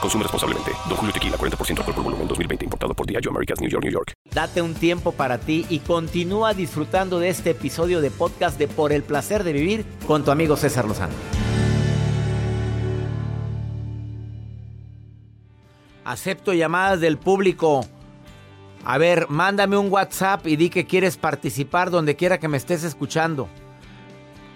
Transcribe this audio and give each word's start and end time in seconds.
Consume 0.00 0.22
responsablemente. 0.22 0.72
Don 0.88 0.96
Julio 0.96 1.12
Tequila, 1.12 1.36
40% 1.36 1.78
alcohol 1.78 1.94
por 1.94 2.04
volumen, 2.04 2.28
2020. 2.28 2.64
Importado 2.64 2.94
por 2.94 3.06
Diageo 3.06 3.30
Americas, 3.30 3.60
New 3.60 3.70
York, 3.70 3.84
New 3.84 3.92
York. 3.92 4.12
Date 4.32 4.62
un 4.62 4.74
tiempo 4.74 5.12
para 5.12 5.38
ti 5.38 5.66
y 5.68 5.78
continúa 5.80 6.54
disfrutando 6.54 7.18
de 7.18 7.28
este 7.28 7.50
episodio 7.50 8.00
de 8.00 8.10
podcast 8.10 8.58
de 8.58 8.68
Por 8.68 8.92
el 8.92 9.02
Placer 9.02 9.44
de 9.44 9.52
Vivir 9.52 9.84
con 10.06 10.24
tu 10.24 10.30
amigo 10.30 10.56
César 10.56 10.86
Lozano. 10.86 11.14
Acepto 16.04 16.52
llamadas 16.52 17.00
del 17.00 17.18
público. 17.18 17.84
A 18.84 18.98
ver, 18.98 19.26
mándame 19.28 19.76
un 19.76 19.90
WhatsApp 19.90 20.46
y 20.46 20.54
di 20.54 20.70
que 20.70 20.86
quieres 20.86 21.16
participar 21.16 21.90
donde 21.90 22.14
quiera 22.14 22.38
que 22.38 22.46
me 22.46 22.56
estés 22.56 22.84
escuchando. 22.84 23.48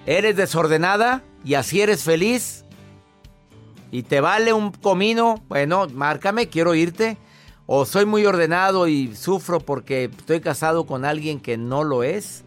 ¿Eres 0.06 0.36
desordenada 0.36 1.24
y 1.44 1.54
así 1.54 1.80
eres 1.80 2.04
feliz? 2.04 2.64
¿Y 3.92 4.04
te 4.04 4.20
vale 4.20 4.52
un 4.52 4.70
comino? 4.70 5.42
Bueno, 5.48 5.86
márcame, 5.92 6.48
quiero 6.48 6.74
irte. 6.74 7.18
¿O 7.66 7.84
soy 7.84 8.04
muy 8.04 8.26
ordenado 8.26 8.88
y 8.88 9.14
sufro 9.14 9.60
porque 9.60 10.04
estoy 10.04 10.40
casado 10.40 10.86
con 10.86 11.04
alguien 11.04 11.40
que 11.40 11.56
no 11.56 11.84
lo 11.84 12.02
es? 12.02 12.44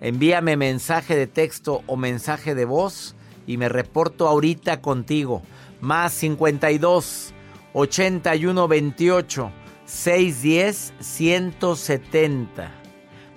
Envíame 0.00 0.56
mensaje 0.56 1.16
de 1.16 1.26
texto 1.26 1.82
o 1.86 1.96
mensaje 1.96 2.54
de 2.54 2.64
voz 2.64 3.16
y 3.46 3.56
me 3.56 3.68
reporto 3.68 4.28
ahorita 4.28 4.80
contigo. 4.80 5.42
Más 5.80 6.12
52 6.12 7.32
81 7.72 8.68
28 8.68 9.52
610 9.86 10.92
170. 11.00 12.70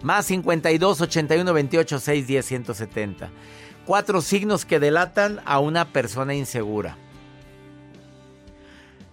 Más 0.04 0.26
52 0.26 1.02
81 1.02 1.54
28 1.54 2.00
610 2.00 2.46
170. 2.46 3.32
Cuatro 3.86 4.22
signos 4.22 4.66
que 4.66 4.80
delatan 4.80 5.42
a 5.46 5.60
una 5.60 5.92
persona 5.94 6.36
insegura. 6.36 6.98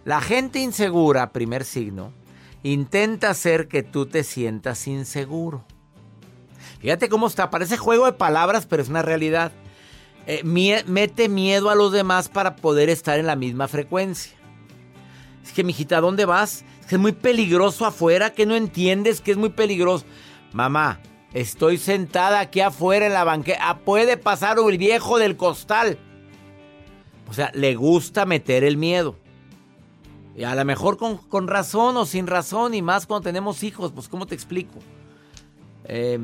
La 0.05 0.21
gente 0.21 0.59
insegura, 0.59 1.33
primer 1.33 1.65
signo, 1.65 2.13
intenta 2.63 3.31
hacer 3.31 3.69
que 3.69 3.83
tú 3.83 4.07
te 4.07 4.23
sientas 4.23 4.87
inseguro. 4.87 5.65
Fíjate 6.81 7.09
cómo 7.09 7.27
está, 7.27 7.49
parece 7.49 7.79
juego 7.79 8.05
de 8.05 8.13
palabras, 8.13 8.67
pero 8.67 8.83
es 8.83 8.91
una 8.91 9.01
realidad. 9.01 9.53
Eh, 10.27 10.43
mete 10.45 11.29
miedo 11.29 11.71
a 11.71 11.75
los 11.75 11.93
demás 11.93 12.29
para 12.29 12.57
poder 12.57 12.91
estar 12.91 13.19
en 13.19 13.27
la 13.27 13.37
misma 13.37 13.67
frecuencia. 13.67 14.33
Es 15.43 15.53
que, 15.53 15.65
mijita, 15.65 16.01
¿dónde 16.01 16.27
vas? 16.27 16.65
Es 16.81 16.87
que 16.87 16.95
es 16.97 17.01
muy 17.01 17.13
peligroso 17.13 17.87
afuera, 17.87 18.35
que 18.35 18.45
no 18.45 18.55
entiendes 18.55 19.23
que 19.23 19.31
es 19.31 19.39
muy 19.39 19.51
peligroso. 19.51 20.05
Mamá, 20.53 21.01
estoy 21.33 21.79
sentada 21.79 22.41
aquí 22.41 22.61
afuera 22.61 23.07
en 23.07 23.15
la 23.15 23.25
banqueta. 23.25 23.59
Ah, 23.63 23.79
puede 23.79 24.19
pasar 24.19 24.59
el 24.59 24.79
viejo 24.79 25.19
del 25.19 25.37
costal. 25.39 25.99
O 27.29 27.33
sea, 27.33 27.51
le 27.55 27.75
gusta 27.75 28.27
meter 28.27 28.65
el 28.65 28.77
miedo. 28.77 29.17
Y 30.37 30.45
a 30.45 30.55
lo 30.55 30.65
mejor 30.65 30.97
con, 30.97 31.49
razón 31.49 31.97
o 31.97 32.07
sin 32.07 32.27
razón, 32.27 32.75
y 32.75 32.83
más 32.83 33.07
cuando 33.07 33.25
tenemos 33.25 33.63
hijos, 33.63 33.93
pues 33.93 34.09
¿cómo 34.09 34.27
te 34.27 34.35
explico? 34.35 34.81
Eh, 35.85 36.19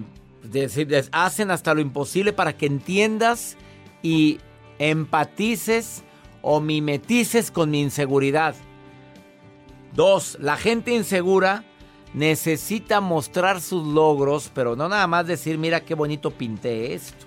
hacen 1.13 1.51
hasta 1.51 1.75
lo 1.75 1.81
imposible 1.81 2.33
para 2.33 2.57
que 2.57 2.67
entiendas 2.67 3.57
y 4.03 4.39
empatices 4.79 6.03
o 6.43 6.61
mimetices 6.61 7.51
con 7.51 7.71
mi 7.71 7.81
inseguridad. 7.81 8.57
Dos, 9.95 10.39
la 10.41 10.57
gente 10.57 10.95
insegura 10.95 11.65
necesita 12.13 13.01
mostrar 13.01 13.61
sus 13.61 13.87
logros, 13.87 14.51
pero 14.53 14.75
no 14.75 14.89
nada 14.89 15.07
más 15.07 15.27
decir, 15.27 15.59
mira 15.59 15.85
qué 15.85 15.95
bonito 15.95 16.31
pinté 16.33 16.95
esto. 16.95 17.27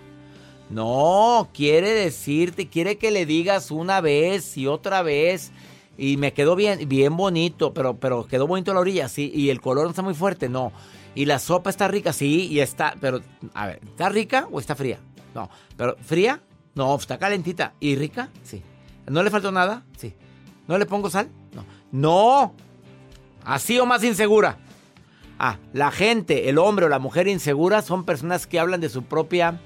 No, 0.69 1.49
quiere 1.53 1.91
decirte, 1.91 2.67
quiere 2.67 2.97
que 2.97 3.11
le 3.11 3.25
digas 3.25 3.69
una 3.69 4.01
vez 4.01 4.57
y 4.57 4.67
otra 4.67 5.01
vez 5.01 5.51
y 5.97 6.17
me 6.17 6.33
quedó 6.33 6.55
bien, 6.55 6.87
bien 6.87 7.15
bonito, 7.15 7.73
pero, 7.73 7.97
pero 7.97 8.25
quedó 8.25 8.47
bonito 8.47 8.73
la 8.73 8.79
orilla, 8.79 9.07
sí. 9.07 9.31
Y 9.33 9.49
el 9.49 9.61
color 9.61 9.85
no 9.85 9.89
está 9.91 10.01
muy 10.01 10.13
fuerte, 10.13 10.49
no. 10.49 10.71
Y 11.15 11.25
la 11.25 11.39
sopa 11.39 11.69
está 11.69 11.87
rica, 11.87 12.11
sí, 12.13 12.47
y 12.47 12.59
está, 12.59 12.95
pero, 12.99 13.21
a 13.53 13.67
ver, 13.67 13.79
¿está 13.83 14.09
rica 14.09 14.47
o 14.51 14.59
está 14.59 14.75
fría? 14.75 14.99
No, 15.35 15.49
pero 15.77 15.95
¿fría? 16.01 16.41
No, 16.75 16.95
está 16.95 17.17
calentita. 17.19 17.73
¿Y 17.79 17.95
rica? 17.95 18.29
Sí. 18.43 18.63
¿No 19.07 19.21
le 19.21 19.29
faltó 19.29 19.51
nada? 19.51 19.83
Sí. 19.97 20.13
¿No 20.67 20.77
le 20.77 20.85
pongo 20.85 21.09
sal? 21.09 21.29
No. 21.53 21.65
No. 21.91 22.53
Así 23.45 23.77
o 23.77 23.85
más 23.85 24.03
insegura. 24.03 24.57
Ah, 25.37 25.57
la 25.73 25.91
gente, 25.91 26.49
el 26.49 26.57
hombre 26.57 26.85
o 26.85 26.89
la 26.89 26.99
mujer 26.99 27.27
insegura 27.27 27.81
son 27.81 28.05
personas 28.05 28.47
que 28.47 28.59
hablan 28.59 28.81
de 28.81 28.89
su 28.89 29.03
propia 29.03 29.59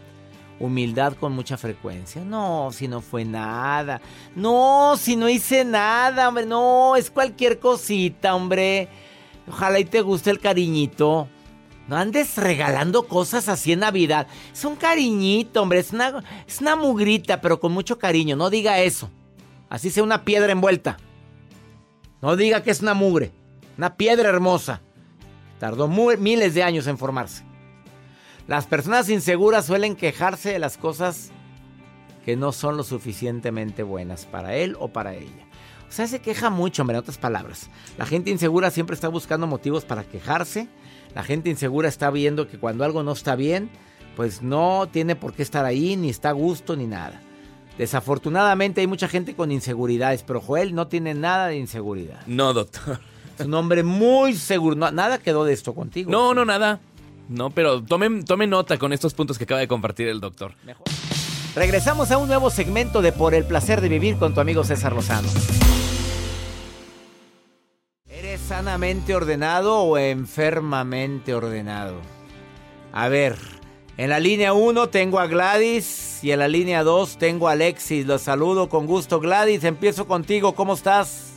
humildad 0.59 1.13
con 1.13 1.33
mucha 1.33 1.57
frecuencia. 1.57 2.23
No, 2.23 2.69
si 2.71 2.87
no 2.87 3.01
fue 3.01 3.25
nada. 3.25 4.01
No, 4.35 4.95
si 4.97 5.15
no 5.15 5.29
hice 5.29 5.63
nada, 5.65 6.27
hombre. 6.27 6.45
No, 6.45 6.95
es 6.95 7.09
cualquier 7.09 7.59
cosita, 7.59 8.35
hombre. 8.35 8.89
Ojalá 9.47 9.79
y 9.79 9.85
te 9.85 10.01
guste 10.01 10.29
el 10.29 10.39
cariñito. 10.39 11.27
No 11.87 11.95
andes 11.95 12.35
regalando 12.35 13.07
cosas 13.07 13.47
así 13.47 13.71
en 13.71 13.79
Navidad. 13.79 14.27
Es 14.51 14.65
un 14.65 14.75
cariñito, 14.75 15.61
hombre. 15.61 15.79
Es 15.79 15.93
una, 15.93 16.23
es 16.45 16.59
una 16.59 16.75
mugrita, 16.75 17.39
pero 17.39 17.59
con 17.59 17.71
mucho 17.71 17.97
cariño. 17.97 18.35
No 18.35 18.49
diga 18.49 18.79
eso. 18.79 19.09
Así 19.69 19.89
sea 19.89 20.03
una 20.03 20.25
piedra 20.25 20.51
envuelta. 20.51 20.97
No 22.21 22.35
diga 22.35 22.63
que 22.63 22.71
es 22.71 22.81
una 22.81 22.93
mugre. 22.93 23.31
Una 23.77 23.95
piedra 23.95 24.29
hermosa. 24.29 24.81
Tardó 25.59 25.87
miles 25.87 26.53
de 26.53 26.63
años 26.63 26.87
en 26.87 26.97
formarse. 26.97 27.46
Las 28.47 28.65
personas 28.65 29.09
inseguras 29.09 29.65
suelen 29.65 29.97
quejarse 29.97 30.53
de 30.53 30.59
las 30.59 30.77
cosas 30.77 31.31
que 32.23 32.37
no 32.37 32.53
son 32.53 32.77
lo 32.77 32.83
suficientemente 32.83 33.83
buenas 33.83 34.25
para 34.25 34.55
él 34.55 34.77
o 34.79 34.87
para 34.87 35.15
ella. 35.15 35.45
O 35.87 35.91
sea, 35.91 36.07
se 36.07 36.19
queja 36.19 36.49
mucho, 36.49 36.83
en 36.83 36.95
otras 36.95 37.17
palabras. 37.17 37.69
La 37.97 38.05
gente 38.05 38.29
insegura 38.29 38.71
siempre 38.71 38.93
está 38.93 39.09
buscando 39.09 39.47
motivos 39.47 39.83
para 39.83 40.03
quejarse. 40.03 40.67
La 41.13 41.23
gente 41.23 41.49
insegura 41.49 41.89
está 41.89 42.09
viendo 42.09 42.47
que 42.47 42.57
cuando 42.57 42.85
algo 42.85 43.03
no 43.03 43.11
está 43.11 43.35
bien, 43.35 43.69
pues 44.15 44.41
no 44.41 44.87
tiene 44.91 45.15
por 45.15 45.33
qué 45.33 45.43
estar 45.43 45.65
ahí, 45.65 45.97
ni 45.97 46.09
está 46.09 46.29
a 46.29 46.33
gusto, 46.33 46.75
ni 46.75 46.87
nada. 46.87 47.21
Desafortunadamente 47.77 48.81
hay 48.81 48.87
mucha 48.87 49.07
gente 49.07 49.35
con 49.35 49.51
inseguridades, 49.51 50.23
pero 50.23 50.41
Joel 50.41 50.73
no 50.73 50.87
tiene 50.87 51.13
nada 51.13 51.47
de 51.47 51.57
inseguridad. 51.57 52.25
No, 52.27 52.53
doctor. 52.53 52.99
Es 53.37 53.45
un 53.45 53.53
hombre 53.53 53.83
muy 53.83 54.35
seguro. 54.35 54.75
nada 54.75 55.17
quedó 55.19 55.45
de 55.45 55.53
esto 55.53 55.75
contigo. 55.75 56.09
No, 56.11 56.33
no, 56.33 56.43
nada. 56.43 56.79
No, 57.29 57.49
pero 57.49 57.83
tomen, 57.83 58.23
nota 58.49 58.77
con 58.77 58.93
estos 58.93 59.13
puntos 59.13 59.37
que 59.37 59.43
acaba 59.43 59.59
de 59.59 59.67
compartir 59.67 60.07
el 60.07 60.19
doctor. 60.19 60.53
Regresamos 61.55 62.11
a 62.11 62.17
un 62.17 62.27
nuevo 62.27 62.49
segmento 62.49 63.01
de 63.01 63.11
Por 63.11 63.33
el 63.33 63.43
placer 63.45 63.81
de 63.81 63.89
vivir 63.89 64.17
con 64.17 64.33
tu 64.33 64.39
amigo 64.39 64.63
César 64.63 64.93
Lozano. 64.93 65.27
¿Eres 68.05 68.39
sanamente 68.41 69.15
ordenado 69.15 69.79
o 69.79 69.97
enfermamente 69.97 71.33
ordenado? 71.33 71.95
A 72.93 73.09
ver, 73.09 73.35
en 73.97 74.09
la 74.09 74.19
línea 74.19 74.53
1 74.53 74.89
tengo 74.89 75.19
a 75.19 75.27
Gladys 75.27 76.23
y 76.23 76.31
en 76.31 76.39
la 76.39 76.47
línea 76.47 76.83
2 76.83 77.17
tengo 77.17 77.49
a 77.49 77.53
Alexis. 77.53 78.05
Los 78.05 78.21
saludo 78.21 78.69
con 78.69 78.85
gusto. 78.85 79.19
Gladys, 79.19 79.63
empiezo 79.63 80.07
contigo. 80.07 80.53
¿Cómo 80.53 80.75
estás? 80.75 81.33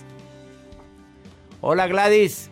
Hola 1.62 1.86
Gladys. 1.86 2.49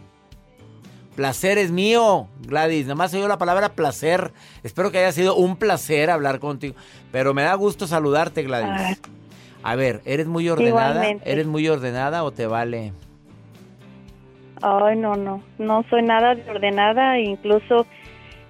Placer 1.18 1.58
es 1.58 1.72
mío, 1.72 2.28
Gladys. 2.46 2.84
Nada 2.84 2.94
más 2.94 3.12
oído 3.12 3.26
la 3.26 3.38
palabra 3.38 3.70
placer. 3.70 4.30
Espero 4.62 4.92
que 4.92 4.98
haya 4.98 5.10
sido 5.10 5.34
un 5.34 5.56
placer 5.56 6.10
hablar 6.10 6.38
contigo. 6.38 6.76
Pero 7.10 7.34
me 7.34 7.42
da 7.42 7.54
gusto 7.54 7.88
saludarte, 7.88 8.44
Gladys. 8.44 9.00
A 9.64 9.74
ver, 9.74 10.00
¿eres 10.04 10.28
muy 10.28 10.48
ordenada? 10.48 11.04
¿Eres 11.24 11.48
muy 11.48 11.68
ordenada 11.68 12.22
o 12.22 12.30
te 12.30 12.46
vale? 12.46 12.92
Ay, 14.62 14.96
no, 14.96 15.16
no, 15.16 15.42
no 15.58 15.84
soy 15.90 16.02
nada 16.02 16.36
de 16.36 16.48
ordenada, 16.48 17.18
incluso 17.18 17.84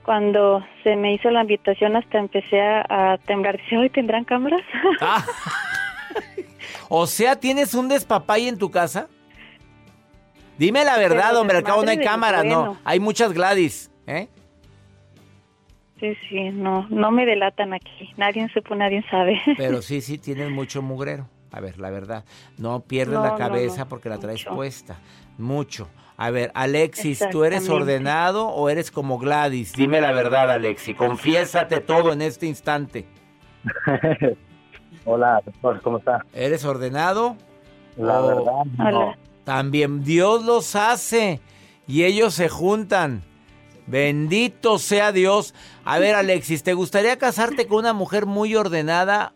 cuando 0.04 0.62
se 0.84 0.94
me 0.94 1.14
hizo 1.14 1.30
la 1.30 1.40
invitación 1.40 1.96
hasta 1.96 2.18
empecé 2.18 2.60
a, 2.60 3.16
temblar. 3.24 3.56
Dice, 3.56 3.78
¿hoy 3.78 3.88
tendrán 3.88 4.24
cámaras? 4.24 4.60
Ah. 5.00 5.24
o 6.90 7.06
sea, 7.06 7.34
¿tienes 7.36 7.72
un 7.72 7.88
despapay 7.88 8.46
en 8.46 8.58
tu 8.58 8.70
casa? 8.70 9.08
Dime 10.58 10.84
la 10.84 10.98
verdad, 10.98 11.36
hombre, 11.36 11.58
al 11.58 11.62
cabo 11.64 11.82
no 11.84 11.90
hay 11.90 11.98
cámara, 11.98 12.42
no. 12.44 12.76
Hay 12.84 13.00
muchas 13.00 13.32
Gladys, 13.32 13.90
¿eh? 14.06 14.28
Sí, 16.00 16.14
sí, 16.28 16.50
no, 16.50 16.86
no 16.90 17.10
me 17.10 17.26
delatan 17.26 17.72
aquí. 17.74 18.10
Nadie 18.16 18.48
supo, 18.54 18.74
nadie 18.74 19.04
sabe. 19.10 19.40
Pero 19.56 19.82
sí, 19.82 20.00
sí, 20.00 20.18
tienes 20.18 20.50
mucho 20.50 20.82
mugrero. 20.82 21.28
A 21.50 21.60
ver, 21.60 21.78
la 21.78 21.90
verdad. 21.90 22.24
No 22.58 22.80
pierdes 22.80 23.14
No, 23.18 23.24
la 23.24 23.34
cabeza 23.36 23.80
no, 23.84 23.88
porque 23.88 24.08
la 24.08 24.18
traes 24.18 24.44
mucho. 24.44 24.54
puesta. 24.54 24.96
Mucho. 25.38 25.88
A 26.16 26.30
ver, 26.30 26.50
Alexis, 26.54 27.24
¿tú 27.30 27.44
eres 27.44 27.68
ordenado 27.68 28.48
o 28.48 28.68
eres 28.68 28.90
como 28.90 29.18
Gladys? 29.18 29.72
Dime 29.72 30.00
la 30.00 30.12
verdad, 30.12 30.50
Alexis. 30.50 30.96
Confiésate 30.96 31.80
todo 31.80 32.12
en 32.12 32.22
este 32.22 32.46
instante. 32.46 33.06
Hola, 35.04 35.40
doctor, 35.44 35.80
¿cómo 35.80 35.98
está? 35.98 36.24
¿Eres 36.34 36.64
ordenado? 36.64 37.36
La 37.96 38.20
verdad, 38.20 38.64
no. 38.76 38.84
Hola. 38.88 39.18
También 39.48 40.04
Dios 40.04 40.44
los 40.44 40.76
hace 40.76 41.40
y 41.86 42.04
ellos 42.04 42.34
se 42.34 42.50
juntan. 42.50 43.22
Bendito 43.86 44.78
sea 44.78 45.10
Dios. 45.10 45.54
A 45.86 45.98
ver, 45.98 46.14
Alexis, 46.16 46.62
¿te 46.62 46.74
gustaría 46.74 47.16
casarte 47.16 47.66
con 47.66 47.78
una 47.78 47.94
mujer 47.94 48.26
muy 48.26 48.54
ordenada 48.54 49.32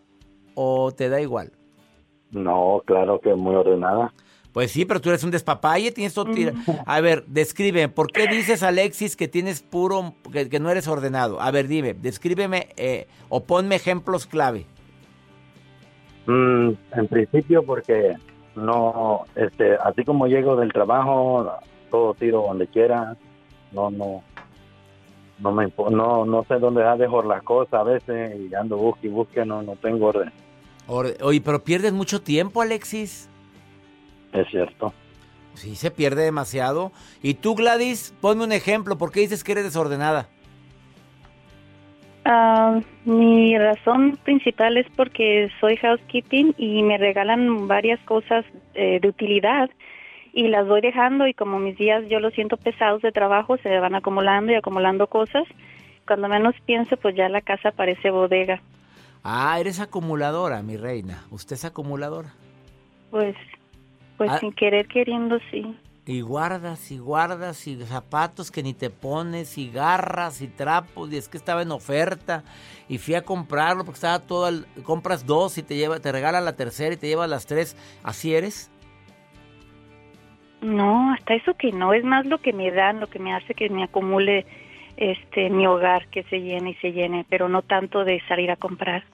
o 0.55 0.93
te 0.93 1.09
da 1.09 1.23
igual? 1.23 1.53
No, 2.31 2.82
claro 2.85 3.23
que 3.23 3.35
muy 3.35 3.55
ordenada. 3.55 4.12
Pues 4.53 4.70
sí, 4.70 4.85
pero 4.85 5.00
tú 5.00 5.09
eres 5.09 5.25
un 5.25 5.31
despapalle, 5.31 5.93
tienes 5.93 6.12
todo 6.12 6.26
tira- 6.26 6.53
A 6.85 7.00
ver, 7.00 7.25
describe, 7.26 7.88
¿por 7.88 8.12
qué 8.12 8.26
dices, 8.26 8.62
Alexis, 8.62 9.17
que 9.17 9.29
tienes 9.29 9.62
puro, 9.62 10.12
que, 10.31 10.50
que 10.50 10.61
no 10.61 10.69
eres 10.69 10.88
ordenado? 10.88 11.41
A 11.41 11.50
ver, 11.50 11.69
dime, 11.69 11.94
descríbeme 11.94 12.69
eh, 12.76 13.06
o 13.31 13.44
ponme 13.44 13.76
ejemplos 13.76 14.26
clave. 14.26 14.67
Mm, 16.26 16.73
en 16.99 17.08
principio 17.08 17.62
porque 17.65 18.12
no, 18.57 19.25
este, 19.35 19.75
así 19.77 20.05
como 20.05 20.27
llego 20.27 20.57
del 20.57 20.73
trabajo, 20.73 21.51
todo 21.91 22.15
tiro 22.15 22.43
donde 22.49 22.67
quiera, 22.67 23.17
no, 23.73 23.91
no, 23.91 24.23
no 25.39 25.53
me, 25.53 25.73
no, 25.91 26.25
no 26.25 26.45
sé 26.45 26.55
dónde 26.59 26.83
dejar 26.83 27.25
las 27.25 27.43
cosas 27.43 27.75
a 27.75 27.83
veces 27.83 28.39
y 28.39 28.55
ando 28.55 28.77
busque 28.77 29.07
y 29.09 29.11
busque, 29.11 29.45
no, 29.45 29.63
no 29.63 29.77
tengo 29.77 30.07
orden. 30.07 30.33
Or- 30.87 31.15
Oye, 31.23 31.41
pero 31.41 31.63
pierdes 31.63 31.93
mucho 31.93 32.23
tiempo, 32.23 32.61
Alexis. 32.63 33.29
Es 34.33 34.49
cierto. 34.49 34.93
Sí, 35.55 35.77
se 35.77 35.91
pierde 35.91 36.23
demasiado. 36.25 36.93
Y 37.23 37.35
tú, 37.35 37.55
Gladys, 37.55 38.15
ponme 38.21 38.45
un 38.45 38.53
ejemplo, 38.53 38.97
¿por 38.97 39.13
qué 39.13 39.21
dices 39.21 39.45
que 39.45 39.53
eres 39.53 39.65
desordenada? 39.65 40.29
Ah, 42.25 42.81
mi 43.05 43.59
razón 43.59 44.17
principal 44.23 44.77
es 44.77 44.87
porque 44.97 45.51
soy 45.61 45.77
housekeeping 45.77 46.55
y 46.57 46.83
me 46.83 46.97
regalan 46.99 47.67
varias 47.67 47.99
cosas 48.01 48.45
eh, 48.75 49.01
de 49.01 49.09
utilidad 49.09 49.71
y 50.33 50.49
las 50.49 50.67
voy 50.67 50.81
dejando 50.81 51.27
y 51.27 51.35
como 51.35 51.59
mis 51.59 51.77
días 51.77 52.05
yo 52.09 52.21
los 52.21 52.33
siento 52.35 52.57
pesados 52.57 53.03
de 53.03 53.11
trabajo, 53.13 53.57
se 53.59 53.79
van 53.81 53.95
acumulando 53.95 54.53
y 54.53 54.55
acumulando 54.55 55.07
cosas. 55.09 55.45
Cuando 56.07 56.29
menos 56.29 56.55
pienso, 56.65 56.97
pues 56.97 57.15
ya 57.17 57.29
la 57.29 57.41
casa 57.41 57.71
parece 57.73 58.11
bodega. 58.11 58.61
Ah, 59.25 59.59
eres 59.61 59.79
acumuladora, 59.81 60.63
mi 60.63 60.77
reina. 60.77 61.25
Usted 61.31 61.55
es 61.55 61.65
acumuladora. 61.65 62.33
Pues, 63.11 63.37
pues 64.17 64.31
Ah. 64.33 64.39
sin 64.39 64.53
querer 64.53 64.87
queriendo, 64.87 65.39
sí. 65.51 65.77
Y 66.05 66.21
guardas 66.21 66.91
y 66.91 66.99
guardas 66.99 67.67
y 67.69 67.77
zapatos 67.85 68.51
que 68.51 68.65
ni 68.65 68.75
te 68.75 68.91
pones 68.91 69.57
y 69.57 69.71
garras 69.71 70.43
y 70.43 70.49
trapos 70.49 71.13
y 71.13 71.17
es 71.17 71.29
que 71.29 71.37
estaba 71.37 71.63
en 71.63 71.71
oferta 71.71 72.43
y 72.89 72.99
fui 72.99 73.15
a 73.15 73.23
comprarlo 73.23 73.85
porque 73.85 73.99
estaba 73.99 74.19
todo 74.19 74.47
al- 74.47 74.67
compras 74.83 75.25
dos 75.27 75.59
y 75.59 75.63
te 75.63 75.77
lleva 75.77 76.01
te 76.01 76.11
regalan 76.11 76.45
la 76.45 76.57
tercera 76.57 76.93
y 76.93 76.97
te 76.97 77.07
llevas 77.07 77.31
las 77.31 77.47
tres. 77.47 77.77
¿Así 78.03 78.35
eres? 78.35 78.69
No, 80.61 81.13
hasta 81.13 81.35
eso 81.35 81.55
que 81.55 81.71
no, 81.73 81.93
es 81.93 82.05
más 82.05 82.27
lo 82.27 82.39
que 82.39 82.53
me 82.53 82.71
dan, 82.73 83.01
lo 83.01 83.09
que 83.09 83.19
me 83.19 83.33
hace 83.35 83.55
que 83.55 83.69
me 83.69 83.85
acumule 83.85 84.45
este 84.97 85.51
mi 85.51 85.67
hogar, 85.67 86.09
que 86.09 86.23
se 86.25 86.41
llene 86.41 86.71
y 86.71 86.75
se 86.77 86.93
llene, 86.93 87.25
pero 87.29 87.49
no 87.49 87.63
tanto 87.63 88.05
de 88.05 88.21
salir 88.29 88.51
a 88.51 88.57
comprar. 88.57 89.05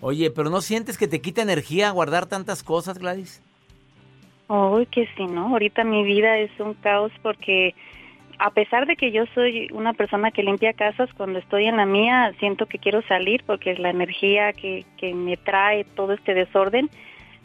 Oye, 0.00 0.30
pero 0.30 0.50
¿no 0.50 0.60
sientes 0.60 0.98
que 0.98 1.08
te 1.08 1.20
quita 1.20 1.42
energía 1.42 1.90
guardar 1.90 2.26
tantas 2.26 2.62
cosas, 2.62 2.98
Gladys? 2.98 3.40
Uy, 4.48 4.86
que 4.86 5.08
sí, 5.16 5.26
¿no? 5.26 5.48
Ahorita 5.48 5.84
mi 5.84 6.04
vida 6.04 6.38
es 6.38 6.50
un 6.58 6.74
caos 6.74 7.12
porque 7.22 7.74
a 8.38 8.50
pesar 8.50 8.86
de 8.86 8.96
que 8.96 9.10
yo 9.10 9.24
soy 9.34 9.68
una 9.72 9.92
persona 9.92 10.30
que 10.30 10.42
limpia 10.42 10.72
casas, 10.72 11.08
cuando 11.16 11.38
estoy 11.38 11.66
en 11.66 11.76
la 11.76 11.86
mía 11.86 12.32
siento 12.38 12.66
que 12.66 12.78
quiero 12.78 13.02
salir 13.02 13.42
porque 13.46 13.74
la 13.74 13.90
energía 13.90 14.52
que, 14.52 14.84
que 14.96 15.14
me 15.14 15.36
trae 15.36 15.84
todo 15.84 16.12
este 16.12 16.34
desorden 16.34 16.90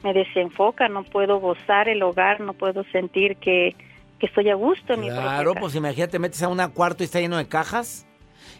me 0.04 0.14
desenfoca, 0.14 0.88
no 0.88 1.04
puedo 1.04 1.40
gozar 1.40 1.90
el 1.90 2.02
hogar, 2.04 2.40
no 2.40 2.54
puedo 2.54 2.84
sentir 2.86 3.36
que, 3.38 3.76
que 4.18 4.26
estoy 4.26 4.50
a 4.50 4.56
gusto 4.56 4.94
en 4.94 5.02
mi 5.02 5.08
propia 5.08 5.24
Claro, 5.24 5.56
pues 5.56 5.76
imagínate, 5.76 6.20
metes 6.20 6.42
a 6.42 6.48
un 6.48 6.60
cuarto 6.70 7.04
y 7.04 7.06
está 7.06 7.20
lleno 7.20 7.38
de 7.38 7.48
cajas 7.48 8.09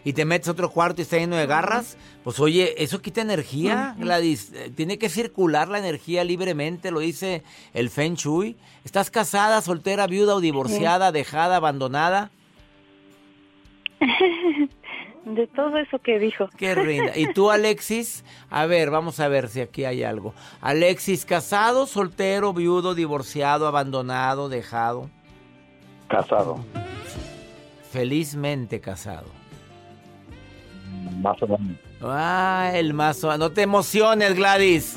y 0.04 0.12
te 0.12 0.24
metes 0.24 0.48
a 0.48 0.52
otro 0.52 0.70
cuarto 0.70 1.00
y 1.00 1.02
está 1.02 1.18
lleno 1.18 1.36
de 1.36 1.46
garras. 1.46 1.96
Pues 2.24 2.40
oye, 2.40 2.74
eso 2.82 3.00
quita 3.02 3.20
energía, 3.20 3.94
Gladys. 3.98 4.52
Eh, 4.52 4.70
Tiene 4.74 4.98
que 4.98 5.08
circular 5.08 5.68
la 5.68 5.78
energía 5.78 6.24
libremente, 6.24 6.90
lo 6.90 7.00
dice 7.00 7.42
el 7.74 7.90
Feng 7.90 8.14
Shui. 8.14 8.56
¿Estás 8.84 9.10
casada, 9.10 9.60
soltera, 9.62 10.06
viuda 10.06 10.34
o 10.34 10.40
divorciada, 10.40 11.12
dejada, 11.12 11.56
abandonada? 11.56 12.30
De 15.24 15.46
todo 15.48 15.76
eso 15.76 15.98
que 15.98 16.18
dijo. 16.18 16.48
Qué 16.56 16.74
rinda. 16.74 17.16
¿Y 17.16 17.32
tú, 17.34 17.50
Alexis? 17.50 18.24
A 18.48 18.64
ver, 18.64 18.90
vamos 18.90 19.20
a 19.20 19.28
ver 19.28 19.48
si 19.48 19.60
aquí 19.60 19.84
hay 19.84 20.02
algo. 20.02 20.32
Alexis, 20.62 21.26
casado, 21.26 21.86
soltero, 21.86 22.54
viudo, 22.54 22.94
divorciado, 22.94 23.66
abandonado, 23.66 24.48
dejado. 24.48 25.10
Casado, 26.08 26.64
Felizmente 27.92 28.80
casado. 28.80 29.26
Más 31.20 31.42
o 31.42 31.46
menos. 31.46 31.76
Ah, 32.02 32.70
el 32.74 32.94
más... 32.94 33.22
No 33.22 33.50
te 33.50 33.62
emociones, 33.62 34.34
Gladys. 34.34 34.96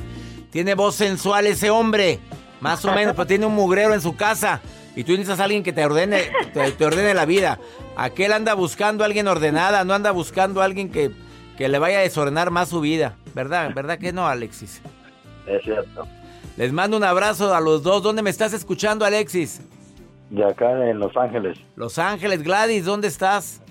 Tiene 0.51 0.75
voz 0.75 0.95
sensual 0.95 1.47
ese 1.47 1.69
hombre. 1.69 2.19
Más 2.61 2.85
o 2.85 2.93
menos, 2.93 3.13
pero 3.15 3.27
tiene 3.27 3.45
un 3.45 3.55
mugrero 3.55 3.93
en 3.93 4.01
su 4.01 4.15
casa. 4.15 4.61
Y 4.95 5.03
tú 5.03 5.11
necesitas 5.13 5.39
a 5.39 5.45
alguien 5.45 5.63
que 5.63 5.73
te 5.73 5.83
ordene, 5.83 6.21
te, 6.53 6.71
te 6.71 6.85
ordene 6.85 7.13
la 7.13 7.25
vida. 7.25 7.59
Aquel 7.95 8.31
anda 8.31 8.53
buscando 8.53 9.03
a 9.03 9.07
alguien 9.07 9.27
ordenada, 9.27 9.83
no 9.83 9.93
anda 9.93 10.11
buscando 10.11 10.61
a 10.61 10.65
alguien 10.65 10.91
que, 10.91 11.11
que 11.57 11.67
le 11.67 11.79
vaya 11.79 11.97
a 11.97 12.01
desordenar 12.01 12.51
más 12.51 12.69
su 12.69 12.79
vida. 12.79 13.15
¿Verdad? 13.33 13.71
¿Verdad 13.73 13.97
que 13.97 14.13
no, 14.13 14.27
Alexis? 14.27 14.81
Es 15.47 15.63
cierto. 15.63 16.07
Les 16.55 16.71
mando 16.71 16.95
un 16.97 17.03
abrazo 17.03 17.53
a 17.53 17.59
los 17.59 17.81
dos. 17.81 18.03
¿Dónde 18.03 18.21
me 18.21 18.29
estás 18.29 18.53
escuchando, 18.53 19.03
Alexis? 19.03 19.61
De 20.29 20.45
acá 20.45 20.71
en 20.87 20.99
Los 20.99 21.17
Ángeles. 21.17 21.57
Los 21.75 21.97
Ángeles, 21.97 22.43
Gladys, 22.43 22.85
¿dónde 22.85 23.07
estás? 23.07 23.62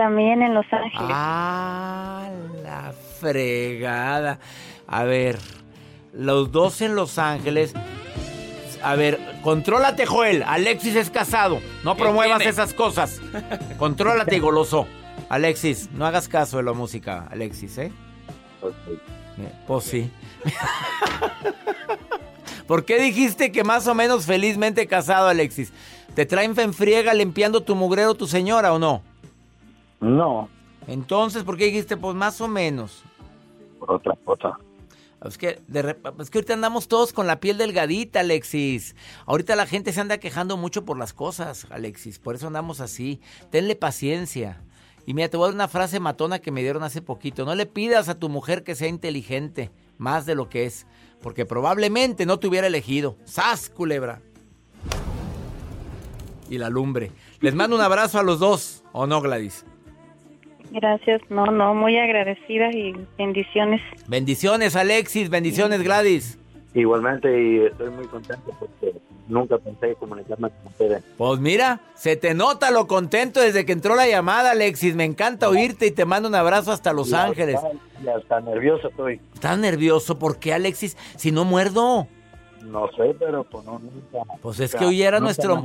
También 0.00 0.40
en 0.40 0.54
Los 0.54 0.64
Ángeles. 0.72 1.10
Ah, 1.12 2.26
la 2.64 2.94
fregada. 3.20 4.38
A 4.86 5.04
ver, 5.04 5.38
los 6.14 6.50
dos 6.50 6.80
en 6.80 6.96
Los 6.96 7.18
Ángeles. 7.18 7.74
A 8.82 8.94
ver, 8.94 9.20
contrólate, 9.42 10.06
Joel. 10.06 10.42
Alexis 10.42 10.96
es 10.96 11.10
casado. 11.10 11.60
No 11.84 11.96
¿Qué 11.96 12.02
promuevas 12.02 12.38
tiene? 12.38 12.50
esas 12.50 12.72
cosas. 12.72 13.20
Contrólate, 13.76 14.38
goloso. 14.38 14.86
Alexis, 15.28 15.90
no 15.92 16.06
hagas 16.06 16.28
caso 16.28 16.56
de 16.56 16.62
la 16.62 16.72
música, 16.72 17.28
Alexis, 17.30 17.76
¿eh? 17.76 17.92
Ok. 18.62 18.72
Eh, 18.88 19.52
Pues 19.66 19.84
sí. 19.84 20.10
¿Por 22.66 22.86
qué 22.86 23.02
dijiste 23.02 23.52
que 23.52 23.64
más 23.64 23.86
o 23.86 23.94
menos 23.94 24.24
felizmente 24.24 24.86
casado, 24.86 25.28
Alexis? 25.28 25.74
¿Te 26.14 26.24
traen 26.24 26.54
friega 26.72 27.12
limpiando 27.12 27.60
tu 27.60 27.74
mugrero 27.74 28.14
tu 28.14 28.26
señora 28.26 28.72
o 28.72 28.78
no? 28.78 29.02
No, 30.00 30.48
Entonces, 30.86 31.44
¿por 31.44 31.56
qué 31.56 31.66
dijiste 31.66 31.96
pues 31.96 32.14
más 32.14 32.40
o 32.40 32.48
menos? 32.48 33.04
por 33.78 33.92
otra 33.92 34.14
cosa. 34.24 34.58
Es 35.24 35.36
que, 35.36 35.60
de 35.68 35.96
es 36.18 36.30
que 36.30 36.38
ahorita 36.38 36.54
andamos 36.54 36.88
todos 36.88 37.12
con 37.12 37.26
la 37.26 37.40
piel 37.40 37.58
delgadita, 37.58 38.20
Alexis. 38.20 38.94
Ahorita 39.26 39.56
la 39.56 39.66
gente 39.66 39.92
se 39.92 40.00
anda 40.00 40.18
quejando 40.18 40.56
mucho 40.56 40.84
por 40.84 40.98
las 40.98 41.12
cosas, 41.12 41.66
Alexis. 41.70 42.18
Por 42.18 42.34
eso 42.34 42.46
andamos 42.46 42.80
así. 42.80 43.20
Tenle 43.50 43.76
paciencia. 43.76 44.62
Y 45.06 45.12
mira, 45.14 45.28
te 45.28 45.36
voy 45.36 45.44
a 45.44 45.48
dar 45.48 45.54
una 45.54 45.68
frase 45.68 46.00
matona 46.00 46.38
que 46.38 46.50
me 46.50 46.62
dieron 46.62 46.82
hace 46.82 47.02
poquito. 47.02 47.44
No 47.44 47.54
le 47.54 47.66
pidas 47.66 48.08
a 48.08 48.18
tu 48.18 48.28
mujer 48.30 48.64
que 48.64 48.74
sea 48.74 48.88
inteligente 48.88 49.70
más 49.98 50.24
de 50.24 50.34
lo 50.34 50.48
que 50.48 50.64
es. 50.64 50.86
Porque 51.20 51.44
probablemente 51.44 52.24
no 52.24 52.38
te 52.38 52.46
hubiera 52.48 52.66
elegido. 52.66 53.16
¡Sas, 53.24 53.68
culebra! 53.68 54.22
Y 56.48 56.58
la 56.58 56.70
lumbre. 56.70 57.12
Les 57.40 57.54
mando 57.54 57.76
un 57.76 57.82
abrazo 57.82 58.18
a 58.18 58.22
los 58.22 58.38
dos. 58.38 58.84
¿O 58.92 59.06
no, 59.06 59.20
Gladys? 59.20 59.64
Gracias. 60.70 61.20
No, 61.30 61.46
no, 61.46 61.74
muy 61.74 61.98
agradecida 61.98 62.70
y 62.72 62.94
bendiciones. 63.18 63.80
Bendiciones, 64.06 64.76
Alexis. 64.76 65.28
Bendiciones, 65.28 65.82
Gladys. 65.82 66.38
Igualmente, 66.74 67.28
y 67.28 67.66
estoy 67.66 67.90
muy 67.90 68.06
contento 68.06 68.54
porque 68.58 68.94
nunca 69.28 69.58
pensé 69.58 69.94
comunicarme 69.96 70.50
con 70.50 70.66
ustedes. 70.68 71.02
Pues 71.16 71.40
mira, 71.40 71.80
se 71.94 72.16
te 72.16 72.34
nota 72.34 72.70
lo 72.70 72.86
contento 72.86 73.40
desde 73.40 73.66
que 73.66 73.72
entró 73.72 73.96
la 73.96 74.06
llamada, 74.06 74.52
Alexis. 74.52 74.94
Me 74.94 75.04
encanta 75.04 75.48
oírte 75.48 75.86
y 75.86 75.90
te 75.90 76.04
mando 76.04 76.28
un 76.28 76.34
abrazo 76.36 76.70
hasta 76.70 76.92
Los 76.92 77.12
Ángeles. 77.12 77.58
está 78.20 78.40
nervioso 78.40 78.88
estoy. 78.88 79.20
¿Estás 79.34 79.58
nervioso? 79.58 80.18
¿Por 80.18 80.38
qué, 80.38 80.54
Alexis? 80.54 80.96
Si 81.16 81.32
no 81.32 81.44
muerdo. 81.44 82.06
No 82.64 82.88
sé, 82.96 83.14
pero 83.18 83.44
pues 83.44 83.64
no, 83.64 83.78
nunca. 83.78 84.32
Pues 84.42 84.60
es 84.60 84.74
que 84.74 84.84
hoy 84.84 85.02
era 85.02 85.20
nuestro 85.20 85.64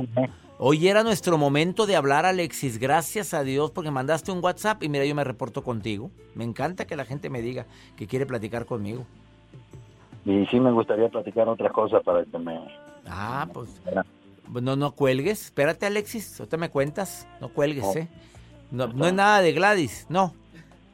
hoy 0.58 0.88
era 0.88 1.02
nuestro 1.02 1.38
momento 1.38 1.86
de 1.86 1.96
hablar, 1.96 2.24
Alexis. 2.26 2.78
Gracias 2.78 3.34
a 3.34 3.42
Dios 3.42 3.70
porque 3.70 3.90
mandaste 3.90 4.32
un 4.32 4.42
WhatsApp 4.42 4.82
y 4.82 4.88
mira, 4.88 5.04
yo 5.04 5.14
me 5.14 5.24
reporto 5.24 5.62
contigo. 5.62 6.10
Me 6.34 6.44
encanta 6.44 6.86
que 6.86 6.96
la 6.96 7.04
gente 7.04 7.30
me 7.30 7.42
diga 7.42 7.66
que 7.96 8.06
quiere 8.06 8.26
platicar 8.26 8.66
conmigo. 8.66 9.04
Y 10.24 10.46
sí 10.46 10.58
me 10.58 10.72
gustaría 10.72 11.08
platicar 11.08 11.48
otra 11.48 11.70
cosa 11.70 12.00
para 12.00 12.24
que 12.24 12.38
me... 12.38 12.58
Ah, 13.06 13.46
pues 13.52 13.80
no 14.50 14.76
no 14.76 14.92
cuelgues. 14.92 15.44
Espérate, 15.44 15.86
Alexis, 15.86 16.40
ahorita 16.40 16.56
me 16.56 16.70
cuentas. 16.70 17.28
No 17.40 17.48
cuelgues. 17.48 17.96
¿eh? 17.96 18.08
No, 18.70 18.88
no 18.88 19.06
es 19.06 19.12
nada 19.12 19.40
de 19.40 19.52
Gladys, 19.52 20.06
no. 20.08 20.34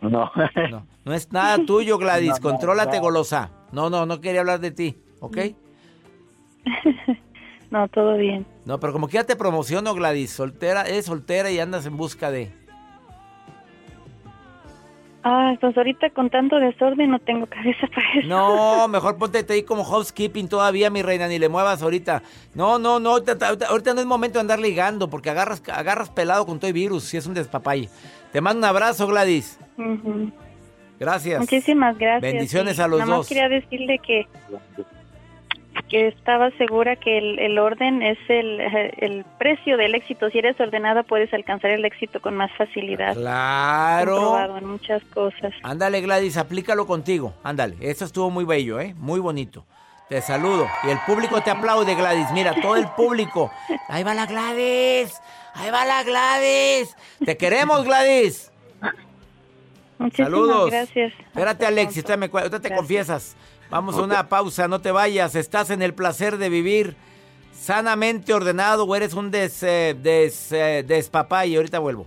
No. 0.01 0.31
No, 0.71 0.87
no 1.05 1.15
es 1.15 1.33
nada 1.33 1.65
tuyo, 1.65 1.97
Gladys. 1.99 2.35
No, 2.43 2.51
Contrólate, 2.51 2.99
golosa. 2.99 3.51
No, 3.73 3.89
no, 3.89 4.05
no 4.05 4.21
quería 4.21 4.41
hablar 4.41 4.61
de 4.61 4.71
ti, 4.71 4.99
¿ok? 5.21 5.39
No, 7.71 7.89
todo 7.89 8.19
bien. 8.19 8.45
No, 8.67 8.79
pero 8.79 8.93
como 8.93 9.09
que 9.09 9.15
ya 9.15 9.25
te 9.25 9.35
promociono, 9.35 9.95
Gladys. 9.95 10.31
Soltera, 10.31 10.83
eres 10.83 11.07
soltera 11.07 11.51
y 11.51 11.59
andas 11.59 11.87
en 11.87 11.97
busca 11.97 12.31
de. 12.31 12.53
Ah, 15.25 15.55
pues 15.61 15.77
ahorita 15.77 16.11
con 16.11 16.29
tanto 16.31 16.57
desorden 16.59 17.11
no 17.11 17.19
tengo 17.21 17.47
cabeza 17.47 17.87
para 17.95 18.07
eso. 18.19 18.29
No, 18.29 18.89
mejor 18.89 19.17
ponte 19.19 19.47
ahí 19.49 19.63
como 19.63 19.85
housekeeping 19.85 20.49
todavía, 20.49 20.91
mi 20.91 21.01
reina, 21.01 21.29
ni 21.29 21.39
le 21.39 21.49
muevas 21.49 21.81
ahorita. 21.83 22.23
No, 22.55 22.79
no, 22.81 22.99
no, 22.99 23.11
ahorita, 23.11 23.39
ahorita- 23.47 23.67
ahorita 23.69 23.95
no 23.95 24.01
es 24.01 24.07
momento 24.07 24.35
de 24.35 24.41
andar 24.41 24.59
ligando, 24.59 25.09
porque 25.09 25.31
agarras, 25.31 25.63
agarras 25.73 26.11
pelado 26.11 26.45
con 26.45 26.59
todo 26.59 26.67
el 26.69 26.75
virus, 26.75 27.05
si 27.05 27.17
es 27.17 27.27
un 27.27 27.35
despapalle. 27.35 27.89
Te 28.33 28.41
mando 28.41 28.59
un 28.59 28.65
abrazo, 28.65 29.07
Gladys. 29.07 29.59
Gracias. 30.99 31.41
Muchísimas 31.41 31.97
gracias. 31.97 32.21
Bendiciones 32.33 32.81
a 32.81 32.89
los 32.89 32.99
nada 32.99 33.11
más 33.11 33.19
dos. 33.21 33.29
quería 33.29 33.49
decirle 33.49 33.99
que, 34.05 34.27
que 35.89 36.09
estaba 36.09 36.51
segura 36.53 36.97
que 36.97 37.19
el, 37.19 37.39
el 37.39 37.59
orden 37.59 38.03
es 38.03 38.19
el, 38.29 38.61
el 38.61 39.25
precio 39.39 39.77
del 39.77 39.95
éxito. 39.95 40.31
Si 40.31 40.39
eres 40.39 40.59
ordenada 40.61 41.03
puedes 41.03 41.33
alcanzar 41.33 41.71
el 41.71 41.85
éxito 41.85 42.21
con 42.21 42.37
más 42.37 42.51
facilidad. 42.57 43.15
Claro. 43.15 44.57
En 44.57 44.67
muchas 44.67 45.03
cosas. 45.05 45.53
Ándale, 45.63 46.01
Gladys, 46.01 46.37
aplícalo 46.37 46.87
contigo. 46.87 47.35
Ándale, 47.43 47.77
eso 47.81 48.05
estuvo 48.05 48.31
muy 48.31 48.45
bello, 48.45 48.81
¿eh? 48.81 48.95
Muy 48.99 49.21
bonito. 49.21 49.65
Te 50.09 50.21
saludo. 50.21 50.67
Y 50.85 50.91
el 50.91 50.99
público 51.07 51.41
te 51.41 51.51
aplaude, 51.51 51.95
Gladys. 51.95 52.31
Mira, 52.33 52.55
todo 52.61 52.77
el 52.77 52.87
público. 52.89 53.51
Ahí 53.89 54.03
va 54.03 54.13
la 54.15 54.27
Gladys. 54.27 55.21
Ahí 55.55 55.71
va 55.71 55.85
la 55.85 56.03
Gladys. 56.03 56.97
Te 57.25 57.37
queremos, 57.37 57.85
Gladys. 57.85 58.51
Muchísimas 59.99 60.31
Saludos. 60.31 60.71
gracias. 60.71 61.13
Espérate, 61.21 61.65
Alexis, 61.65 62.05
me 62.19 62.29
te 62.29 62.69
Gracias. 62.69 62.79
confiesas. 62.79 63.37
Vamos 63.73 63.97
a 63.97 64.03
una 64.03 64.29
pausa, 64.29 64.69
no 64.69 64.83
te 64.83 64.93
vayas. 64.93 65.35
Estás 65.35 65.71
en 65.71 65.81
el 65.81 65.95
placer 65.95 66.37
de 66.37 66.51
vivir 66.51 66.95
sanamente 67.59 68.35
ordenado 68.35 68.85
o 68.85 68.95
eres 68.95 69.15
un 69.15 69.31
des, 69.31 69.63
eh, 69.63 69.97
des, 69.99 70.53
eh, 70.53 70.85
despapay. 70.87 71.57
Ahorita 71.57 71.79
vuelvo. 71.79 72.07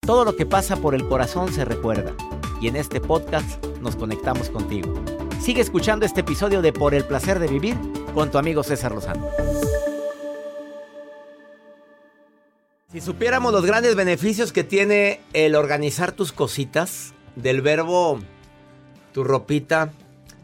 Todo 0.00 0.24
lo 0.24 0.34
que 0.34 0.46
pasa 0.46 0.76
por 0.76 0.94
el 0.94 1.06
corazón 1.06 1.52
se 1.52 1.64
recuerda. 1.64 2.14
Y 2.60 2.68
en 2.68 2.76
este 2.76 3.00
podcast 3.00 3.64
nos 3.80 3.96
conectamos 3.96 4.48
contigo. 4.48 4.94
Sigue 5.40 5.60
escuchando 5.60 6.06
este 6.06 6.22
episodio 6.22 6.62
de 6.62 6.72
Por 6.72 6.94
el 6.94 7.04
placer 7.04 7.38
de 7.38 7.46
vivir 7.46 7.76
con 8.14 8.30
tu 8.30 8.38
amigo 8.38 8.62
César 8.62 8.92
Lozano. 8.92 9.28
Si 12.90 13.00
supiéramos 13.00 13.52
los 13.52 13.64
grandes 13.64 13.94
beneficios 13.94 14.52
que 14.52 14.64
tiene 14.64 15.20
el 15.32 15.54
organizar 15.54 16.12
tus 16.12 16.32
cositas, 16.32 17.14
del 17.36 17.60
verbo 17.60 18.18
tu 19.12 19.22
ropita, 19.22 19.92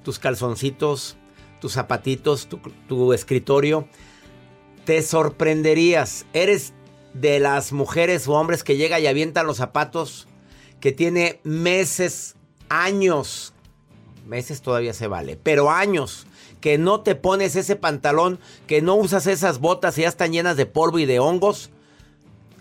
tus 0.05 0.19
calzoncitos, 0.19 1.17
tus 1.61 1.73
zapatitos, 1.73 2.47
tu, 2.47 2.59
tu 2.87 3.13
escritorio, 3.13 3.89
te 4.85 5.03
sorprenderías. 5.03 6.27
Eres 6.35 6.73
de 7.21 7.39
las 7.41 7.73
mujeres 7.73 8.29
o 8.29 8.33
hombres 8.33 8.65
que 8.65 8.77
llega 8.77 9.01
y 9.01 9.07
avientan 9.07 9.47
los 9.47 9.59
zapatos, 9.59 10.27
que 10.81 10.93
tiene 10.93 11.41
meses, 11.45 12.37
años, 12.69 13.55
meses 14.27 14.61
todavía 14.63 14.93
se 14.93 15.07
vale, 15.07 15.39
pero 15.43 15.71
años 15.71 16.27
que 16.61 16.79
no 16.79 17.01
te 17.01 17.15
pones 17.15 17.55
ese 17.57 17.77
pantalón, 17.77 18.39
que 18.67 18.83
no 18.83 18.97
usas 18.97 19.27
esas 19.27 19.61
botas 19.61 19.99
y 19.99 20.03
ya 20.03 20.09
están 20.09 20.33
llenas 20.33 20.57
de 20.57 20.67
polvo 20.67 20.99
y 20.99 21.07
de 21.07 21.21
hongos, 21.21 21.71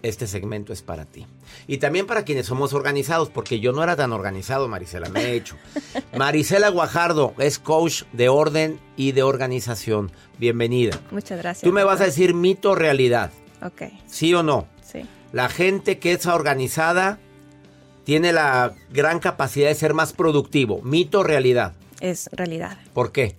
este 0.03 0.27
segmento 0.27 0.71
es 0.71 0.83
para 0.83 1.05
ti. 1.05 1.25
Y 1.65 1.77
también 1.77 2.05
para 2.05 2.23
quienes 2.23 2.45
somos 2.45 2.73
organizados, 2.73 3.29
porque 3.29 3.59
yo 3.59 3.71
no 3.71 3.81
era 3.81 3.95
tan 3.95 4.13
organizado, 4.13 4.67
Marisela, 4.67 5.09
me 5.09 5.21
he 5.21 5.35
hecho. 5.35 5.55
Marisela 6.15 6.69
Guajardo 6.69 7.33
es 7.39 7.57
coach 7.57 8.03
de 8.13 8.29
orden 8.29 8.79
y 8.95 9.13
de 9.13 9.23
organización. 9.23 10.11
Bienvenida. 10.37 10.99
Muchas 11.09 11.39
gracias. 11.39 11.63
Tú 11.63 11.73
me 11.73 11.83
vas 11.83 12.01
a 12.01 12.05
decir 12.05 12.35
mito 12.35 12.75
realidad, 12.75 13.31
Ok, 13.61 13.83
¿sí 14.07 14.33
o 14.33 14.43
no? 14.43 14.67
sí. 14.81 15.05
La 15.31 15.49
gente 15.49 15.99
que 15.99 16.13
es 16.13 16.25
organizada 16.27 17.19
tiene 18.05 18.31
la 18.31 18.73
gran 18.91 19.19
capacidad 19.19 19.67
de 19.67 19.75
ser 19.75 19.93
más 19.93 20.13
productivo. 20.13 20.81
Mito 20.83 21.19
o 21.19 21.23
realidad. 21.23 21.73
Es 21.99 22.29
realidad. 22.31 22.77
¿Por 22.93 23.11
qué? 23.11 23.35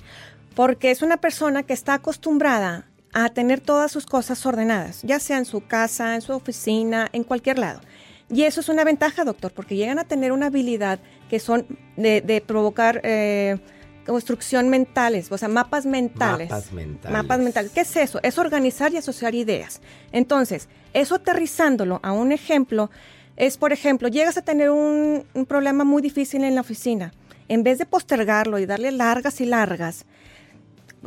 Porque 0.54 0.90
es 0.90 1.00
una 1.00 1.16
persona 1.16 1.62
que 1.62 1.72
está 1.72 1.94
acostumbrada 1.94 2.84
a 3.14 3.30
tener 3.30 3.60
todas 3.60 3.90
sus 3.92 4.04
cosas 4.04 4.44
ordenadas, 4.44 5.00
ya 5.04 5.20
sea 5.20 5.38
en 5.38 5.46
su 5.46 5.66
casa, 5.66 6.14
en 6.14 6.20
su 6.20 6.32
oficina, 6.34 7.08
en 7.12 7.24
cualquier 7.24 7.58
lado. 7.58 7.80
Y 8.28 8.42
eso 8.42 8.60
es 8.60 8.68
una 8.68 8.84
ventaja, 8.84 9.24
doctor, 9.24 9.52
porque 9.52 9.76
llegan 9.76 9.98
a 9.98 10.04
tener 10.04 10.32
una 10.32 10.46
habilidad 10.46 10.98
que 11.30 11.38
son 11.38 11.66
de, 11.96 12.20
de 12.20 12.40
provocar 12.40 13.00
eh, 13.04 13.56
construcción 14.06 14.68
mentales, 14.68 15.30
o 15.30 15.38
sea, 15.38 15.48
mapas 15.48 15.84
mentales. 15.84 16.48
Mapas 16.48 16.72
mentales. 16.72 17.12
Mapas 17.12 17.38
mentales. 17.40 17.70
¿Qué 17.72 17.80
es 17.80 17.96
eso? 17.96 18.20
Es 18.22 18.38
organizar 18.38 18.92
y 18.92 18.96
asociar 18.96 19.34
ideas. 19.34 19.80
Entonces, 20.12 20.68
eso 20.94 21.16
aterrizándolo 21.16 22.00
a 22.02 22.12
un 22.12 22.32
ejemplo, 22.32 22.90
es, 23.36 23.58
por 23.58 23.72
ejemplo, 23.72 24.08
llegas 24.08 24.36
a 24.38 24.42
tener 24.42 24.70
un, 24.70 25.24
un 25.34 25.46
problema 25.46 25.84
muy 25.84 26.00
difícil 26.00 26.44
en 26.44 26.54
la 26.54 26.62
oficina. 26.62 27.12
En 27.48 27.62
vez 27.62 27.78
de 27.78 27.86
postergarlo 27.86 28.58
y 28.58 28.66
darle 28.66 28.92
largas 28.92 29.40
y 29.40 29.46
largas, 29.46 30.06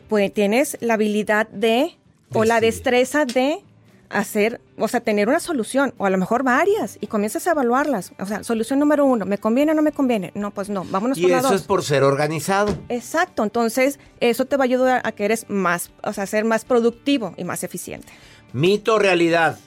pues 0.07 0.33
tienes 0.33 0.77
la 0.79 0.93
habilidad 0.93 1.47
de, 1.49 1.97
o 2.33 2.45
la 2.45 2.61
destreza 2.61 3.25
de 3.25 3.63
hacer, 4.09 4.59
o 4.77 4.87
sea, 4.87 5.01
tener 5.01 5.27
una 5.29 5.39
solución, 5.39 5.93
o 5.97 6.05
a 6.05 6.09
lo 6.09 6.17
mejor 6.17 6.43
varias, 6.43 6.97
y 6.99 7.07
comienzas 7.07 7.47
a 7.47 7.51
evaluarlas. 7.51 8.11
O 8.19 8.25
sea, 8.25 8.43
solución 8.43 8.79
número 8.79 9.05
uno, 9.05 9.25
¿me 9.25 9.37
conviene 9.37 9.71
o 9.71 9.75
no 9.75 9.81
me 9.81 9.91
conviene? 9.91 10.31
No, 10.35 10.51
pues 10.51 10.69
no, 10.69 10.83
vámonos 10.85 11.17
Y 11.17 11.23
por 11.23 11.31
la 11.31 11.39
eso 11.39 11.49
dos. 11.49 11.61
es 11.61 11.67
por 11.67 11.83
ser 11.83 12.03
organizado. 12.03 12.75
Exacto, 12.89 13.43
entonces 13.43 13.99
eso 14.19 14.45
te 14.45 14.57
va 14.57 14.63
a 14.63 14.65
ayudar 14.65 15.01
a 15.03 15.11
que 15.11 15.25
eres 15.25 15.45
más, 15.49 15.91
o 16.03 16.13
sea, 16.13 16.25
ser 16.25 16.45
más 16.45 16.65
productivo 16.65 17.33
y 17.37 17.43
más 17.43 17.63
eficiente. 17.63 18.07
Mito 18.53 18.97
realidad. 18.99 19.57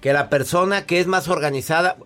Que 0.00 0.12
la 0.12 0.28
persona 0.28 0.84
que 0.84 0.98
es 0.98 1.06
más 1.06 1.28
organizada 1.28 1.96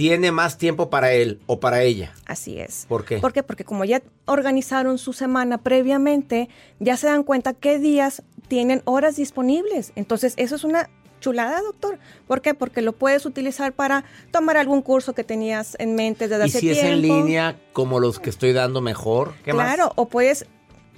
tiene 0.00 0.32
más 0.32 0.56
tiempo 0.56 0.88
para 0.88 1.12
él 1.12 1.40
o 1.44 1.60
para 1.60 1.82
ella. 1.82 2.14
Así 2.24 2.58
es. 2.58 2.86
¿Por 2.88 3.04
qué? 3.04 3.18
¿Por 3.18 3.34
qué? 3.34 3.42
Porque 3.42 3.66
como 3.66 3.84
ya 3.84 4.00
organizaron 4.24 4.96
su 4.96 5.12
semana 5.12 5.58
previamente, 5.58 6.48
ya 6.78 6.96
se 6.96 7.06
dan 7.06 7.22
cuenta 7.22 7.52
qué 7.52 7.78
días 7.78 8.22
tienen 8.48 8.80
horas 8.86 9.16
disponibles. 9.16 9.92
Entonces, 9.96 10.32
eso 10.38 10.56
es 10.56 10.64
una 10.64 10.88
chulada, 11.20 11.60
doctor. 11.60 11.98
¿Por 12.26 12.40
qué? 12.40 12.54
Porque 12.54 12.80
lo 12.80 12.94
puedes 12.94 13.26
utilizar 13.26 13.74
para 13.74 14.04
tomar 14.30 14.56
algún 14.56 14.80
curso 14.80 15.14
que 15.14 15.22
tenías 15.22 15.76
en 15.78 15.96
mente 15.96 16.28
desde 16.28 16.44
y 16.44 16.48
hace 16.48 16.60
si 16.60 16.66
tiempo. 16.68 16.80
es 16.80 16.92
en 16.92 17.02
línea, 17.02 17.60
como 17.74 18.00
los 18.00 18.18
que 18.18 18.30
estoy 18.30 18.54
dando 18.54 18.80
mejor. 18.80 19.34
¿Qué 19.44 19.52
más? 19.52 19.66
Claro, 19.66 19.92
o 19.96 20.08
puedes 20.08 20.46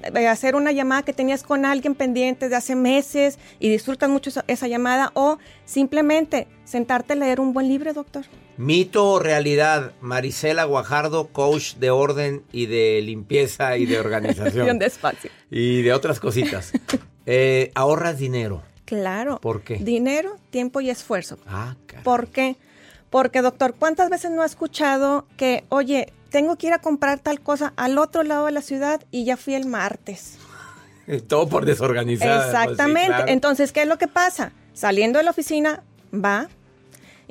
eh, 0.03 0.29
hacer 0.29 0.55
una 0.55 0.71
llamada 0.71 1.03
que 1.03 1.13
tenías 1.13 1.43
con 1.43 1.65
alguien 1.65 1.97
pendiente 1.97 2.49
de 2.49 2.55
hace 2.55 2.77
meses 2.77 3.41
y 3.59 3.69
disfrutas 3.69 4.09
mucho 4.09 4.31
esa, 4.31 4.45
esa 4.47 4.69
llamada 4.69 5.11
o 5.15 5.39
simplemente 5.65 6.47
sentarte 6.65 7.15
a 7.15 7.17
leer 7.17 7.41
un 7.41 7.53
buen 7.53 7.67
libro, 7.67 7.93
doctor. 7.93 8.27
Mito 8.63 9.09
o 9.09 9.19
realidad, 9.19 9.93
Marisela 10.01 10.63
Guajardo, 10.65 11.27
coach 11.29 11.75
de 11.75 11.91
orden 11.91 12.45
y 12.53 12.67
de 12.67 13.03
limpieza 13.03 13.77
y 13.77 13.87
de 13.87 13.99
organización. 13.99 14.79
despacio. 14.79 15.31
y 15.51 15.83
de 15.83 15.93
otras 15.93 16.21
cositas. 16.21 16.73
Eh, 17.25 17.71
ahorras 17.77 18.19
dinero. 18.19 18.65
Claro. 18.85 19.39
¿Por 19.41 19.63
qué? 19.63 19.77
Dinero, 19.77 20.39
tiempo 20.51 20.81
y 20.81 20.91
esfuerzo. 20.91 21.39
Ah, 21.47 21.77
caray. 21.87 22.03
¿Por 22.03 22.27
qué? 22.27 22.57
Porque, 23.11 23.43
doctor, 23.43 23.77
¿cuántas 23.79 24.11
veces 24.11 24.33
no 24.33 24.43
ha 24.43 24.47
escuchado 24.47 25.29
que, 25.37 25.63
oye, 25.69 26.13
tengo 26.31 26.57
que 26.57 26.67
ir 26.67 26.73
a 26.73 26.81
comprar 26.81 27.21
tal 27.21 27.41
cosa 27.41 27.75
al 27.77 27.97
otro 27.97 28.25
lado 28.25 28.47
de 28.47 28.51
la 28.53 28.61
ciudad 28.61 29.05
y 29.13 29.25
ya 29.25 29.37
fui 29.37 29.55
el 29.55 29.67
martes? 29.67 30.37
Todo 31.29 31.49
por 31.49 31.65
desorganizada. 31.65 32.39
pues 32.39 32.51
sí, 32.51 32.57
Exactamente. 32.57 33.07
claro. 33.07 33.25
Entonces, 33.29 33.71
¿qué 33.71 33.83
es 33.83 33.89
lo 33.89 33.99
que 33.99 34.09
pasa? 34.09 34.51
Saliendo 34.73 35.21
de 35.21 35.25
la 35.25 35.31
oficina, 35.31 35.85
va, 36.13 36.49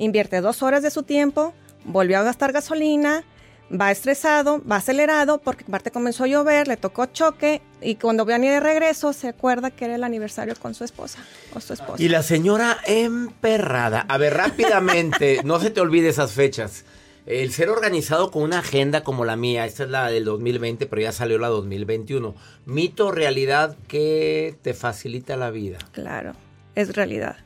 invierte 0.04 0.40
dos 0.40 0.62
horas 0.62 0.82
de 0.82 0.90
su 0.90 1.02
tiempo, 1.02 1.54
volvió 1.84 2.18
a 2.18 2.22
gastar 2.22 2.52
gasolina, 2.52 3.24
va 3.72 3.90
estresado, 3.90 4.62
va 4.70 4.76
acelerado, 4.76 5.38
porque 5.38 5.64
aparte 5.66 5.90
comenzó 5.90 6.24
a 6.24 6.26
llover, 6.26 6.68
le 6.68 6.76
tocó 6.76 7.06
choque, 7.06 7.62
y 7.80 7.94
cuando 7.96 8.24
viene 8.24 8.50
de 8.50 8.60
regreso 8.60 9.12
se 9.12 9.28
acuerda 9.28 9.70
que 9.70 9.86
era 9.86 9.94
el 9.94 10.04
aniversario 10.04 10.54
con 10.56 10.74
su 10.74 10.84
esposa 10.84 11.20
o 11.54 11.60
su 11.60 11.72
esposa. 11.72 12.02
Y 12.02 12.08
la 12.08 12.22
señora 12.22 12.78
emperrada. 12.86 14.04
A 14.08 14.18
ver, 14.18 14.34
rápidamente, 14.34 15.40
no 15.44 15.60
se 15.60 15.70
te 15.70 15.80
olvide 15.80 16.08
esas 16.08 16.32
fechas. 16.32 16.84
El 17.24 17.52
ser 17.52 17.70
organizado 17.70 18.32
con 18.32 18.42
una 18.42 18.58
agenda 18.58 19.04
como 19.04 19.24
la 19.24 19.36
mía, 19.36 19.64
esta 19.64 19.84
es 19.84 19.90
la 19.90 20.10
del 20.10 20.24
2020, 20.24 20.86
pero 20.86 21.02
ya 21.02 21.12
salió 21.12 21.38
la 21.38 21.48
2021. 21.48 22.34
Mito 22.66 23.06
o 23.06 23.12
realidad 23.12 23.76
que 23.86 24.56
te 24.62 24.74
facilita 24.74 25.36
la 25.36 25.50
vida. 25.50 25.78
Claro, 25.92 26.32
es 26.74 26.96
realidad. 26.96 27.36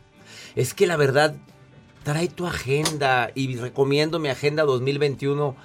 Es 0.54 0.72
que 0.72 0.86
la 0.86 0.96
verdad, 0.96 1.34
trae 2.06 2.28
tu 2.28 2.46
agenda 2.46 3.32
y 3.34 3.56
recomiendo 3.56 4.20
mi 4.20 4.28
agenda 4.28 4.62
2021, 4.62 5.56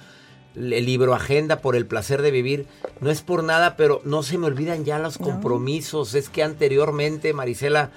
el 0.56 0.84
libro 0.84 1.14
Agenda 1.14 1.60
por 1.60 1.76
el 1.76 1.86
placer 1.86 2.20
de 2.20 2.32
vivir. 2.32 2.66
No 3.00 3.10
es 3.12 3.22
por 3.22 3.44
nada, 3.44 3.76
pero 3.76 4.00
no 4.04 4.24
se 4.24 4.38
me 4.38 4.48
olvidan 4.48 4.84
ya 4.84 4.98
los 4.98 5.20
No. 5.20 5.26
compromisos. 5.26 6.16
Es 6.16 6.28
que 6.28 6.42
anteriormente, 6.42 7.32
Marisela, 7.32 7.92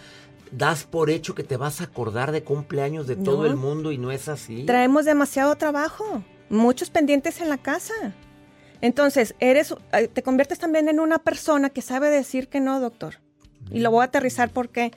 das 0.52 0.84
por 0.84 1.10
hecho 1.10 1.34
que 1.34 1.42
te 1.44 1.58
vas 1.58 1.82
a 1.82 1.86
acordar 1.86 2.32
de 2.32 2.44
cumpleaños 2.44 3.08
de 3.08 3.16
todo 3.16 3.40
No. 3.40 3.46
el 3.48 3.56
mundo 3.56 3.92
y 3.92 3.98
no 3.98 4.12
es 4.12 4.28
así. 4.30 4.62
Traemos 4.66 5.06
demasiado 5.06 5.56
trabajo, 5.56 6.24
muchos 6.52 6.92
pendientes 6.92 7.42
en 7.42 7.50
la 7.50 7.58
casa. 7.58 7.96
Entonces, 8.80 9.34
eres, 9.40 9.74
eh, 9.92 10.08
te 10.08 10.22
conviertes 10.22 10.60
también 10.60 10.88
en 10.88 11.00
una 11.00 11.18
persona 11.18 11.72
que 11.72 11.82
sabe 11.82 12.12
decir 12.12 12.48
que 12.48 12.60
no, 12.60 12.80
doctor. 12.80 13.16
Y 13.72 13.80
lo 13.80 13.90
voy 13.90 14.02
a 14.02 14.06
aterrizar 14.06 14.52
porque 14.52 14.92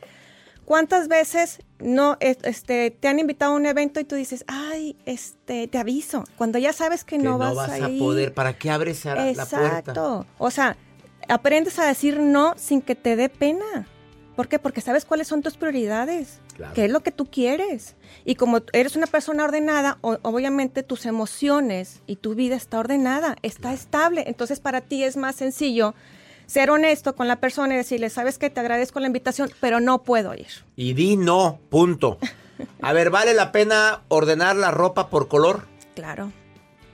¿cuántas 0.68 1.08
veces 1.08 1.60
no 1.78 2.18
es- 2.20 2.37
este 2.42 2.90
te 2.90 3.08
han 3.08 3.18
invitado 3.18 3.52
a 3.52 3.56
un 3.56 3.64
evento 3.64 4.00
y 4.00 4.04
tú 4.04 4.16
dices, 4.16 4.44
"Ay, 4.48 4.96
este, 5.06 5.66
te 5.66 5.78
aviso", 5.78 6.25
cuando 6.37 6.58
ya 6.58 6.75
sabes 6.75 7.04
que, 7.04 7.16
que 7.16 7.22
no, 7.22 7.38
vas, 7.38 7.56
a 7.70 7.88
ir. 7.88 7.98
poder. 7.98 8.34
¿Para 8.34 8.52
qué 8.58 8.70
abres 8.70 9.06
a 9.06 9.14
la- 9.14 9.32
la 9.32 9.46
puerta? 9.46 9.78
Exacto. 9.78 10.26
O 10.37 10.50
sea, 10.50 10.76
aprendes 11.26 11.78
a 11.78 11.87
decir 11.87 12.20
no 12.20 12.52
sin 12.58 12.82
que 12.82 12.94
te 12.94 13.16
dé 13.16 13.30
pena. 13.30 13.87
¿Por 14.37 14.46
qué? 14.48 14.58
Porque 14.58 14.82
sabes 14.82 15.06
cuáles 15.06 15.26
son 15.26 15.40
tus 15.42 15.56
prioridades. 15.56 16.38
Claro. 16.54 16.75
¿Qué 16.75 16.84
es 16.84 16.90
lo 16.90 17.00
que 17.00 17.12
tú 17.12 17.25
quieres? 17.26 17.96
Y 18.26 18.34
como 18.34 18.60
eres 18.72 18.95
una 18.95 19.06
persona 19.06 19.45
ordenada, 19.45 19.97
o- 20.02 20.19
obviamente 20.23 20.82
tus 20.82 21.06
emociones 21.06 22.02
y 22.06 22.16
tu 22.16 22.34
vida 22.34 22.56
está 22.56 22.78
ordenada, 22.78 23.36
está 23.43 23.73
estable. 23.73 24.25
Entonces 24.26 24.60
para 24.60 24.80
ti 24.82 25.02
es 25.02 25.16
más 25.16 25.34
sencillo 25.36 25.95
ser 26.49 26.71
honesto 26.71 27.15
con 27.15 27.28
la 27.28 27.37
persona 27.37 27.75
y 27.75 27.76
decirle, 27.76 28.11
sabes 28.11 28.39
que 28.39 28.49
te 28.50 28.58
agradezco 28.58 28.99
la 28.99 29.06
invitación, 29.06 29.50
pero 29.61 29.78
no 29.78 30.02
puedo 30.02 30.34
ir. 30.34 30.49
Y 30.75 30.95
di 30.95 31.17
no, 31.17 31.61
punto. 31.69 32.19
A 32.80 32.93
ver, 32.93 33.11
¿vale 33.11 33.34
la 33.34 33.52
pena 33.52 34.02
ordenar 34.08 34.56
la 34.56 34.73
ropa 34.73 35.11
por 35.11 35.28
color? 35.28 35.69
Claro, 35.95 36.32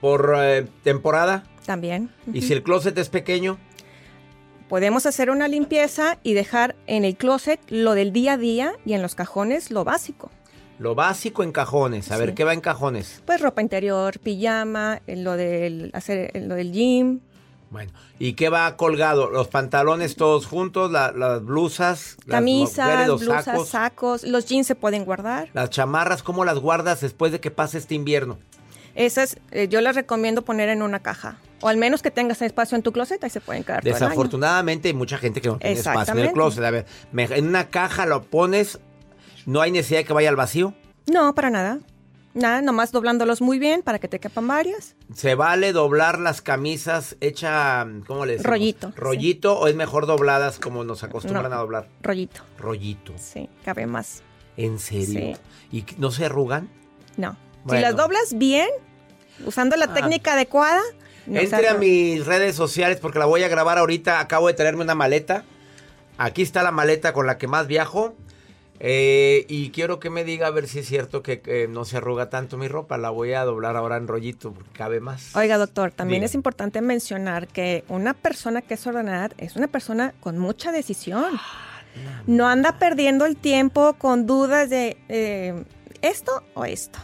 ¿Por 0.00 0.34
eh, 0.38 0.66
temporada? 0.82 1.44
también. 1.64 2.10
¿Y 2.30 2.42
si 2.42 2.52
el 2.52 2.62
closet 2.62 2.98
es 2.98 3.08
pequeño? 3.08 3.56
Podemos 4.68 5.06
hacer 5.06 5.30
una 5.30 5.48
limpieza 5.48 6.18
y 6.22 6.34
dejar 6.34 6.74
en 6.86 7.04
el 7.06 7.16
closet 7.16 7.60
lo 7.68 7.94
del 7.94 8.12
día 8.12 8.34
a 8.34 8.36
día 8.36 8.72
y 8.84 8.92
en 8.94 9.02
los 9.02 9.14
cajones 9.14 9.70
lo 9.70 9.84
básico. 9.84 10.30
Lo 10.78 10.94
básico 10.94 11.42
en 11.42 11.52
cajones. 11.52 12.10
A 12.10 12.16
ver. 12.18 12.34
¿qué 12.34 12.44
va 12.44 12.52
en 12.52 12.60
cajones? 12.60 13.22
Pues 13.24 13.40
ropa 13.40 13.62
interior, 13.62 14.18
pijama, 14.18 15.00
eh, 15.06 15.16
lo 15.16 15.36
del 15.36 15.90
hacer 15.94 16.32
eh, 16.34 16.40
lo 16.40 16.56
del 16.56 16.72
gym, 16.72 17.20
Bueno, 17.74 17.90
¿y 18.20 18.34
qué 18.34 18.50
va 18.50 18.76
colgado? 18.76 19.28
¿Los 19.30 19.48
pantalones 19.48 20.14
todos 20.14 20.46
juntos? 20.46 20.92
la- 20.92 21.10
¿Las 21.10 21.44
blusas? 21.44 22.16
las 22.24 22.36
camisas, 22.38 22.86
mujeres, 22.86 23.08
los 23.08 23.20
blusas, 23.20 23.44
sacos? 23.46 23.68
sacos, 23.68 24.22
los 24.22 24.46
jeans 24.46 24.64
se 24.68 24.76
pueden 24.76 25.04
guardar. 25.04 25.48
¿Las 25.54 25.70
chamarras 25.70 26.22
cómo 26.22 26.44
las 26.44 26.60
guardas 26.60 27.00
después 27.00 27.32
de 27.32 27.40
que 27.40 27.50
pase 27.50 27.78
este 27.78 27.96
invierno? 27.96 28.38
Esas 28.94 29.38
eh, 29.50 29.66
yo 29.66 29.80
las 29.80 29.96
recomiendo 29.96 30.42
poner 30.42 30.68
en 30.68 30.82
una 30.82 31.00
caja. 31.00 31.36
O 31.62 31.68
al 31.68 31.76
menos 31.76 32.00
que 32.00 32.12
tengas 32.12 32.40
espacio 32.42 32.76
en 32.76 32.82
tu 32.84 32.92
closet, 32.92 33.24
ahí 33.24 33.30
se 33.30 33.40
pueden 33.40 33.64
quedar. 33.64 33.82
Desafortunadamente 33.82 34.86
hay 34.86 34.94
mucha 34.94 35.18
gente 35.18 35.40
que 35.40 35.48
no 35.48 35.58
tiene 35.58 35.74
espacio 35.74 36.12
en 36.14 36.20
el 36.20 36.32
closet. 36.32 36.62
A 36.62 36.70
ver, 36.70 36.86
en 37.12 37.48
una 37.48 37.70
caja 37.70 38.06
lo 38.06 38.22
pones, 38.22 38.78
no 39.46 39.60
hay 39.62 39.72
necesidad 39.72 39.98
de 39.98 40.04
que 40.04 40.12
vaya 40.12 40.28
al 40.28 40.36
vacío. 40.36 40.74
No, 41.12 41.34
para 41.34 41.50
nada. 41.50 41.80
Nada, 42.34 42.60
nomás 42.62 42.90
doblándolos 42.90 43.40
muy 43.40 43.60
bien 43.60 43.82
para 43.82 44.00
que 44.00 44.08
te 44.08 44.18
quepan 44.18 44.48
varias. 44.48 44.96
¿Se 45.14 45.36
vale 45.36 45.72
doblar 45.72 46.18
las 46.18 46.42
camisas 46.42 47.16
hecha, 47.20 47.86
¿cómo 48.08 48.26
le 48.26 48.32
decimos? 48.32 48.50
Rollito, 48.50 48.92
¿Rollito 48.96 49.58
o 49.58 49.68
es 49.68 49.76
mejor 49.76 50.06
dobladas 50.06 50.58
como 50.58 50.82
nos 50.82 51.04
acostumbran 51.04 51.50
No. 51.50 51.56
a 51.56 51.60
doblar? 51.60 51.88
Rollito. 52.02 52.42
Rollito. 52.58 53.12
Sí, 53.18 53.48
cabe 53.64 53.86
más. 53.86 54.22
¿En 54.56 54.80
serio? 54.80 55.36
Sí. 55.70 55.76
¿Y 55.78 55.84
no 55.98 56.10
se 56.10 56.24
arrugan? 56.26 56.68
No. 57.16 57.36
Bueno. 57.64 57.78
Si 57.78 57.82
las 57.82 57.96
doblas 57.96 58.34
bien, 58.36 58.68
usando 59.46 59.76
la 59.76 59.86
Ah. 59.86 59.94
técnica 59.94 60.32
adecuada, 60.34 60.82
no 61.26 61.38
se 61.38 61.44
Entre 61.44 61.68
a 61.68 61.74
mis 61.74 62.26
redes 62.26 62.56
sociales 62.56 62.98
porque 63.00 63.20
la 63.20 63.26
voy 63.26 63.44
a 63.44 63.48
grabar 63.48 63.78
ahorita. 63.78 64.18
Acabo 64.18 64.48
de 64.48 64.54
traerme 64.54 64.82
una 64.82 64.94
maleta. 64.96 65.44
Aquí 66.18 66.42
está 66.42 66.62
la 66.64 66.72
maleta 66.72 67.12
con 67.12 67.26
la 67.28 67.38
que 67.38 67.46
más 67.46 67.66
viajo. 67.68 68.14
Eh, 68.80 69.46
y 69.48 69.70
quiero 69.70 70.00
que 70.00 70.10
me 70.10 70.24
diga 70.24 70.48
a 70.48 70.50
ver 70.50 70.66
si 70.66 70.80
es 70.80 70.86
cierto 70.86 71.22
que, 71.22 71.68
no 71.70 71.84
se 71.84 71.98
arruga 71.98 72.30
tanto 72.30 72.56
mi 72.56 72.68
ropa. 72.68 72.98
La 72.98 73.10
voy 73.10 73.32
a 73.32 73.44
doblar 73.44 73.76
ahora 73.76 73.96
en 73.96 74.08
rollito 74.08 74.52
porque 74.52 74.70
cabe 74.72 75.00
más. 75.00 75.34
Oiga, 75.36 75.58
doctor, 75.58 75.92
también 75.92 76.20
Diga. 76.20 76.26
es 76.26 76.34
importante 76.34 76.80
mencionar 76.80 77.46
que 77.48 77.84
una 77.88 78.14
persona 78.14 78.62
que 78.62 78.74
es 78.74 78.86
ordenada 78.86 79.30
es 79.38 79.56
una 79.56 79.68
persona 79.68 80.14
con 80.20 80.38
mucha 80.38 80.72
decisión. 80.72 81.38
No 82.26 82.48
anda 82.48 82.78
perdiendo 82.78 83.24
el 83.24 83.36
tiempo 83.36 83.94
con 83.94 84.26
dudas 84.26 84.68
de 84.68 84.96
eh, 85.08 85.64
esto 86.02 86.42
o 86.54 86.64
esto. 86.64 86.98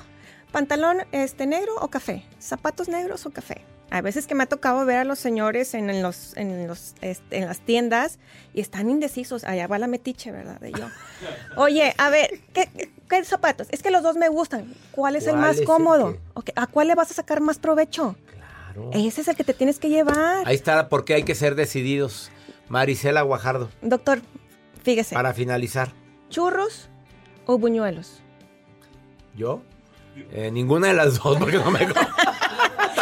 Pantalón 0.51 0.99
este 1.13 1.47
negro 1.47 1.77
o 1.81 1.89
café. 1.89 2.25
Zapatos 2.41 2.89
negros 2.89 3.25
o 3.27 3.31
café. 3.31 3.65
A 3.91 4.01
veces 4.03 4.27
que 4.27 4.35
me 4.37 4.45
ha 4.45 4.47
tocado 4.47 4.85
ver 4.85 4.99
a 4.99 5.05
los 5.05 5.19
señores 5.19 5.75
en, 5.75 5.91
en 5.91 6.01
los, 6.03 6.37
en, 6.37 6.69
los, 6.69 6.95
este, 7.01 7.39
en 7.39 7.47
las 7.47 7.61
tiendas 7.61 8.19
y 8.55 8.61
están 8.61 8.89
indecisos. 8.89 9.43
Allá 9.45 9.67
va 9.67 9.79
la 9.79 9.89
metiche, 9.89 10.31
¿verdad? 10.31 10.61
De 10.61 10.71
yo. 10.73 10.87
Oye, 11.57 11.95
a 11.99 12.09
ver, 12.09 12.41
¿qué, 12.53 12.69
zapatos? 13.25 13.67
Es 13.71 13.83
que 13.83 13.91
los 13.91 14.03
dos 14.03 14.17
me 14.17 14.29
gustan. 14.29 14.73
¿Cuál 14.93 15.17
es 15.17 15.25
el 15.25 15.31
¿Cuál 15.33 15.41
más 15.43 15.55
es 15.57 15.61
el 15.61 15.67
cómodo? 15.67 16.17
que- 16.45 16.53
¿A 16.55 16.67
cuál 16.69 16.89
le 16.89 16.95
vas 16.95 17.11
a 17.11 17.15
sacar 17.15 17.41
más 17.41 17.59
provecho? 17.59 18.15
Claro. 18.33 18.91
Ese 18.93 19.23
es 19.23 19.29
el 19.29 19.35
que 19.37 19.45
te 19.45 19.55
tienes 19.55 19.79
que 19.81 19.89
llevar. 19.89 20.47
Ahí 20.47 20.55
está 20.55 20.89
porque 20.89 21.15
hay 21.15 21.25
que 21.25 21.35
ser 21.35 21.57
decididos. 21.57 22.31
Marisela 22.69 23.23
Guajardo, 23.23 23.69
Doctor, 23.83 24.21
fíjese, 24.85 25.17
para 25.17 25.35
finalizar. 25.35 25.93
¿churros 26.29 26.89
o 27.47 27.59
buñuelos? 27.59 28.23
¿Yo? 29.37 29.63
Eh, 30.33 30.51
ninguna 30.53 30.87
de 30.89 30.95
las 30.95 31.19
dos 31.21 31.37
porque 31.39 31.57
no 31.59 31.71
me... 31.73 31.81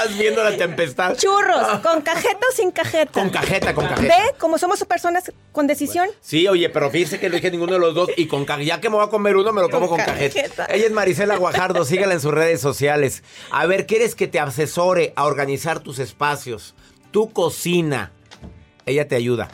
Estás 0.02 0.16
viendo 0.18 0.44
la 0.44 0.56
tempestad. 0.56 1.16
Churros, 1.16 1.80
¿con 1.82 2.02
cajeta 2.02 2.38
o 2.50 2.54
sin 2.54 2.70
cajeta? 2.70 3.12
Con 3.12 3.30
cajeta, 3.30 3.74
con 3.74 3.86
cajeta. 3.86 4.16
¿Ve? 4.16 4.34
Como 4.38 4.56
somos 4.58 4.82
personas 4.84 5.32
con 5.52 5.66
decisión. 5.66 6.08
Sí, 6.20 6.46
oye, 6.46 6.68
pero 6.70 6.90
fíjese 6.90 7.18
que 7.18 7.28
no 7.28 7.34
dije 7.34 7.50
ninguno 7.50 7.72
de 7.72 7.78
los 7.80 7.94
dos. 7.94 8.10
Y 8.16 8.26
con 8.26 8.46
ya 8.62 8.80
que 8.80 8.88
me 8.90 8.96
voy 8.96 9.04
a 9.06 9.10
comer 9.10 9.36
uno, 9.36 9.52
me 9.52 9.60
lo 9.60 9.68
como 9.70 9.88
con, 9.88 9.96
Con 9.98 10.06
cajeta. 10.06 10.34
cajeta. 10.42 10.66
Ella 10.66 10.86
es 10.86 10.92
Marisela 10.92 11.36
Guajardo, 11.36 11.84
sígala 11.84 12.14
en 12.14 12.20
sus 12.20 12.32
redes 12.32 12.60
sociales. 12.60 13.22
A 13.50 13.66
ver, 13.66 13.86
¿quieres 13.86 14.14
que 14.14 14.28
te 14.28 14.38
asesore 14.38 15.12
a 15.16 15.24
organizar 15.24 15.80
tus 15.80 15.98
espacios? 15.98 16.74
Tu 17.10 17.30
cocina. 17.32 18.12
Ella 18.86 19.08
te 19.08 19.16
ayuda. 19.16 19.48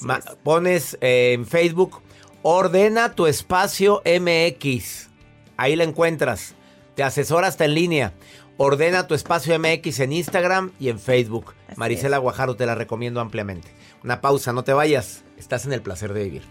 Ma- 0.00 0.20
pones 0.42 0.98
eh, 1.00 1.32
en 1.34 1.46
Facebook, 1.46 2.02
ordena 2.42 3.14
tu 3.14 3.26
espacio 3.26 4.02
MX. 4.04 5.08
Ahí 5.56 5.74
la 5.76 5.84
encuentras. 5.84 6.54
Te 6.96 7.02
asesora 7.02 7.46
hasta 7.48 7.64
en 7.64 7.74
línea. 7.74 8.12
Ordena 8.62 9.06
tu 9.06 9.14
espacio 9.14 9.58
MX 9.58 10.00
en 10.00 10.12
Instagram 10.12 10.72
y 10.78 10.90
en 10.90 10.98
Facebook. 10.98 11.54
Así 11.66 11.80
Marisela 11.80 12.18
Guajaro 12.18 12.56
te 12.56 12.66
la 12.66 12.74
recomiendo 12.74 13.22
ampliamente. 13.22 13.68
Una 14.04 14.20
pausa, 14.20 14.52
no 14.52 14.64
te 14.64 14.74
vayas. 14.74 15.24
Estás 15.38 15.64
en 15.64 15.72
el 15.72 15.80
placer 15.80 16.12
de 16.12 16.24
vivir. 16.24 16.42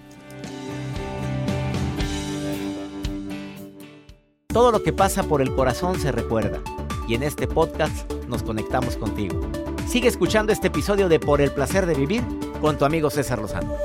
Todo 4.48 4.72
lo 4.72 4.82
que 4.82 4.91
pasa 4.91 5.22
por 5.22 5.39
el 5.39 5.54
corazón 5.54 6.00
se 6.00 6.12
recuerda. 6.12 6.63
Y 7.08 7.13
en 7.13 7.22
este 7.22 7.45
podcast 7.45 8.12
nos 8.28 8.41
conectamos 8.41 8.98
contigo. 8.98 9.39
Sigue 9.88 10.08
escuchando 10.08 10.52
este 10.52 10.69
episodio 10.69 11.10
de 11.10 11.19
Por 11.19 11.41
el 11.41 11.52
placer 11.52 11.86
de 11.86 11.93
vivir 11.93 12.24
con 12.60 12.80
tu 12.80 12.86
amigo 12.86 13.12
César 13.12 13.38
Lozano. 13.38 13.76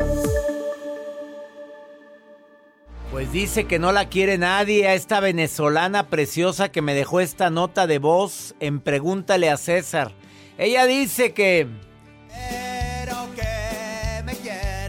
Pues 3.24 3.32
dice 3.32 3.64
que 3.64 3.78
no 3.78 3.90
la 3.90 4.10
quiere 4.10 4.37
nadie 4.37 4.87
a 4.87 4.92
esta 4.92 5.18
venezolana 5.18 6.08
preciosa 6.08 6.68
que 6.68 6.82
me 6.82 6.92
dejó 6.92 7.20
esta 7.20 7.48
nota 7.48 7.87
de 7.87 7.98
voz 7.98 8.54
en 8.60 8.80
Pregúntale 8.80 9.48
a 9.48 9.56
César. 9.56 10.12
Ella 10.58 10.84
dice 10.84 11.32
que 11.32 11.66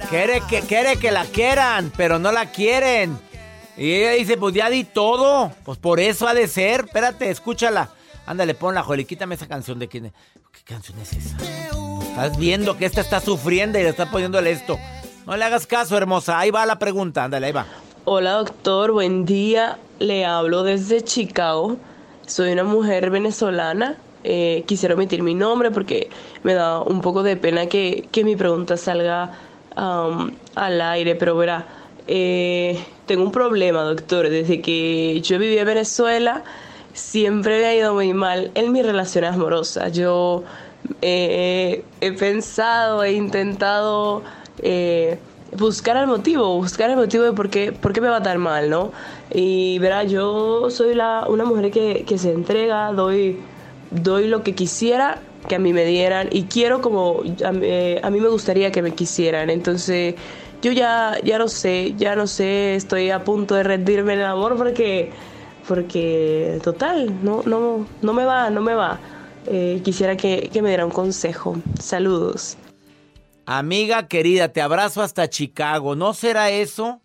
quiere 0.10 0.42
que 0.50 0.60
quiere 0.64 0.98
que 0.98 1.12
la 1.12 1.24
quieran, 1.24 1.94
pero 1.96 2.20
no 2.20 2.34
la 2.34 2.52
quieren. 2.52 3.18
Y 3.78 3.94
ella 3.94 4.12
dice, 4.12 4.36
pues 4.36 4.54
ya 4.54 4.70
di 4.70 4.84
todo. 4.84 5.54
Pues 5.64 5.78
por 5.78 6.02
eso 6.02 6.28
ha 6.28 6.34
de 6.34 6.50
ser. 6.50 6.82
Espérate, 6.88 7.30
escúchala. 7.30 7.92
Ándale, 8.26 8.54
ponla, 8.54 8.84
Joel, 8.84 9.08
quítame 9.08 9.36
esa 9.36 9.48
canción 9.48 9.80
de 9.80 9.88
quién. 9.88 10.12
¿Qué 10.52 10.62
canción 10.66 11.00
es 11.00 11.14
esa? 11.14 11.38
Estás 12.02 12.38
viendo 12.38 12.78
que 12.78 12.86
esta 12.86 13.00
está 13.00 13.22
sufriendo 13.22 13.80
y 13.80 13.84
le 13.84 13.90
está 13.90 14.12
poniéndole 14.12 14.52
esto. 14.52 14.78
No 15.26 15.38
le 15.38 15.46
hagas 15.46 15.66
caso, 15.66 15.96
hermosa. 15.96 16.38
Ahí 16.38 16.52
va 16.52 16.66
la 16.66 16.78
pregunta. 16.78 17.24
Ándale, 17.24 17.48
ahí 17.48 17.54
va. 17.54 17.66
Hola 18.08 18.34
doctor, 18.34 18.92
buen 18.92 19.26
día. 19.26 19.80
Le 19.98 20.26
hablo 20.26 20.62
desde 20.62 21.04
Chicago. 21.04 21.78
Soy 22.28 22.52
una 22.52 22.64
mujer 22.64 23.10
venezolana. 23.10 23.98
Eh, 24.24 24.64
quisiera 24.68 24.94
omitir 24.94 25.24
mi 25.24 25.34
nombre 25.34 25.72
porque 25.72 26.12
me 26.44 26.54
da 26.54 26.82
un 26.82 27.02
poco 27.02 27.24
de 27.24 27.36
pena 27.36 27.66
que, 27.66 28.08
que 28.12 28.24
mi 28.24 28.36
pregunta 28.36 28.78
salga 28.78 29.32
um, 29.76 30.30
al 30.54 30.82
aire, 30.82 31.16
pero 31.16 31.36
verá, 31.36 31.66
eh, 32.06 32.78
tengo 33.08 33.24
un 33.24 33.32
problema, 33.32 33.82
doctor. 33.82 34.30
Desde 34.30 34.62
que 34.62 35.20
yo 35.22 35.40
viví 35.40 35.58
en 35.58 35.66
Venezuela, 35.66 36.44
siempre 36.94 37.58
me 37.58 37.66
ha 37.66 37.76
ido 37.76 37.96
muy 37.96 38.14
mal 38.14 38.52
en 38.54 38.72
mis 38.72 38.86
relaciones 38.86 39.34
amorosas. 39.34 39.92
Yo 39.94 40.44
eh, 41.02 41.84
he 42.02 42.12
pensado, 42.12 43.04
he 43.04 43.14
intentado 43.14 44.22
eh, 44.62 45.18
buscar 45.58 45.98
el 45.98 46.08
motivo, 46.08 46.56
buscar 46.58 46.90
el 46.90 46.96
motivo 46.98 47.24
de 47.24 47.34
por 47.34 47.50
qué, 47.50 47.72
por 47.72 47.94
qué 47.94 48.02
me 48.02 48.10
va 48.10 48.22
tan 48.24 48.40
mal, 48.40 48.70
¿no? 48.70 48.92
Y 49.34 49.80
verá, 49.80 50.04
yo 50.04 50.70
soy 50.70 50.96
la, 50.96 51.26
una 51.30 51.46
mujer 51.46 51.72
que, 51.72 52.04
que 52.06 52.18
se 52.18 52.32
entrega, 52.32 52.92
doy, 52.92 53.40
doy 53.92 54.28
lo 54.28 54.44
que 54.44 54.56
quisiera 54.56 55.20
que 55.48 55.56
a 55.56 55.60
mí 55.60 55.74
me 55.74 55.86
dieran 55.86 56.28
y 56.32 56.44
quiero 56.46 56.82
como 56.82 57.22
a, 57.46 57.52
mí- 57.52 57.68
a 58.02 58.10
mí 58.10 58.20
me 58.20 58.30
gustaría 58.30 58.72
que 58.72 58.82
me 58.82 58.94
quisieran. 58.94 59.50
Entonces 59.50 60.16
yo 60.62 60.72
ya, 60.72 61.18
ya 61.24 61.38
no 61.38 61.48
sé, 61.48 61.94
ya 61.98 62.16
no 62.16 62.28
sé, 62.28 62.76
estoy 62.76 63.12
a 63.12 63.24
punto 63.24 63.56
de 63.56 63.64
rendirme 63.64 64.14
en 64.14 64.20
el 64.20 64.26
amor 64.26 64.56
porque, 64.58 65.12
porque 65.68 66.60
total, 66.64 67.24
no, 67.24 67.44
no, 67.46 67.88
no 68.02 68.14
me 68.14 68.26
va, 68.26 68.50
no 68.50 68.62
me 68.62 68.74
va. 68.74 69.00
Eh, 69.48 69.82
quisiera 69.84 70.18
que, 70.18 70.50
que 70.52 70.62
me 70.62 70.70
diera 70.70 70.86
un 70.86 70.92
consejo. 70.92 71.58
Saludos. 71.80 72.58
Amiga 73.48 74.08
querida, 74.08 74.52
te 74.52 74.62
abrazo 74.62 75.04
hasta 75.04 75.30
Chicago. 75.30 75.96
¿No 75.96 76.14
será 76.14 76.50
eso? 76.50 77.02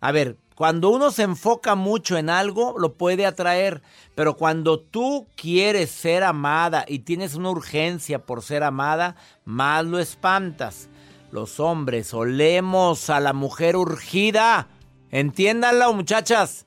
A 0.00 0.10
ver, 0.10 0.36
cuando 0.56 0.90
uno 0.90 1.12
se 1.12 1.22
enfoca 1.22 1.76
mucho 1.76 2.16
en 2.16 2.28
algo, 2.28 2.74
lo 2.76 2.94
puede 2.94 3.24
atraer. 3.24 3.80
Pero 4.16 4.36
cuando 4.36 4.80
tú 4.80 5.28
quieres 5.36 5.90
ser 5.90 6.24
amada 6.24 6.84
y 6.88 7.00
tienes 7.00 7.36
una 7.36 7.50
urgencia 7.50 8.26
por 8.26 8.42
ser 8.42 8.64
amada, 8.64 9.14
más 9.44 9.84
lo 9.84 10.00
espantas. 10.00 10.88
Los 11.30 11.60
hombres 11.60 12.12
olemos 12.12 13.08
a 13.08 13.20
la 13.20 13.32
mujer 13.32 13.76
urgida. 13.76 14.66
Entiéndanlo, 15.10 15.92
muchachas. 15.94 16.66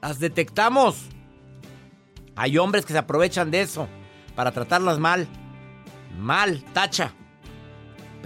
Las 0.00 0.18
detectamos. 0.18 1.08
Hay 2.36 2.56
hombres 2.56 2.86
que 2.86 2.94
se 2.94 2.98
aprovechan 2.98 3.50
de 3.50 3.60
eso 3.60 3.86
para 4.34 4.52
tratarlas 4.52 4.98
mal. 4.98 5.28
Mal, 6.18 6.64
tacha. 6.72 7.12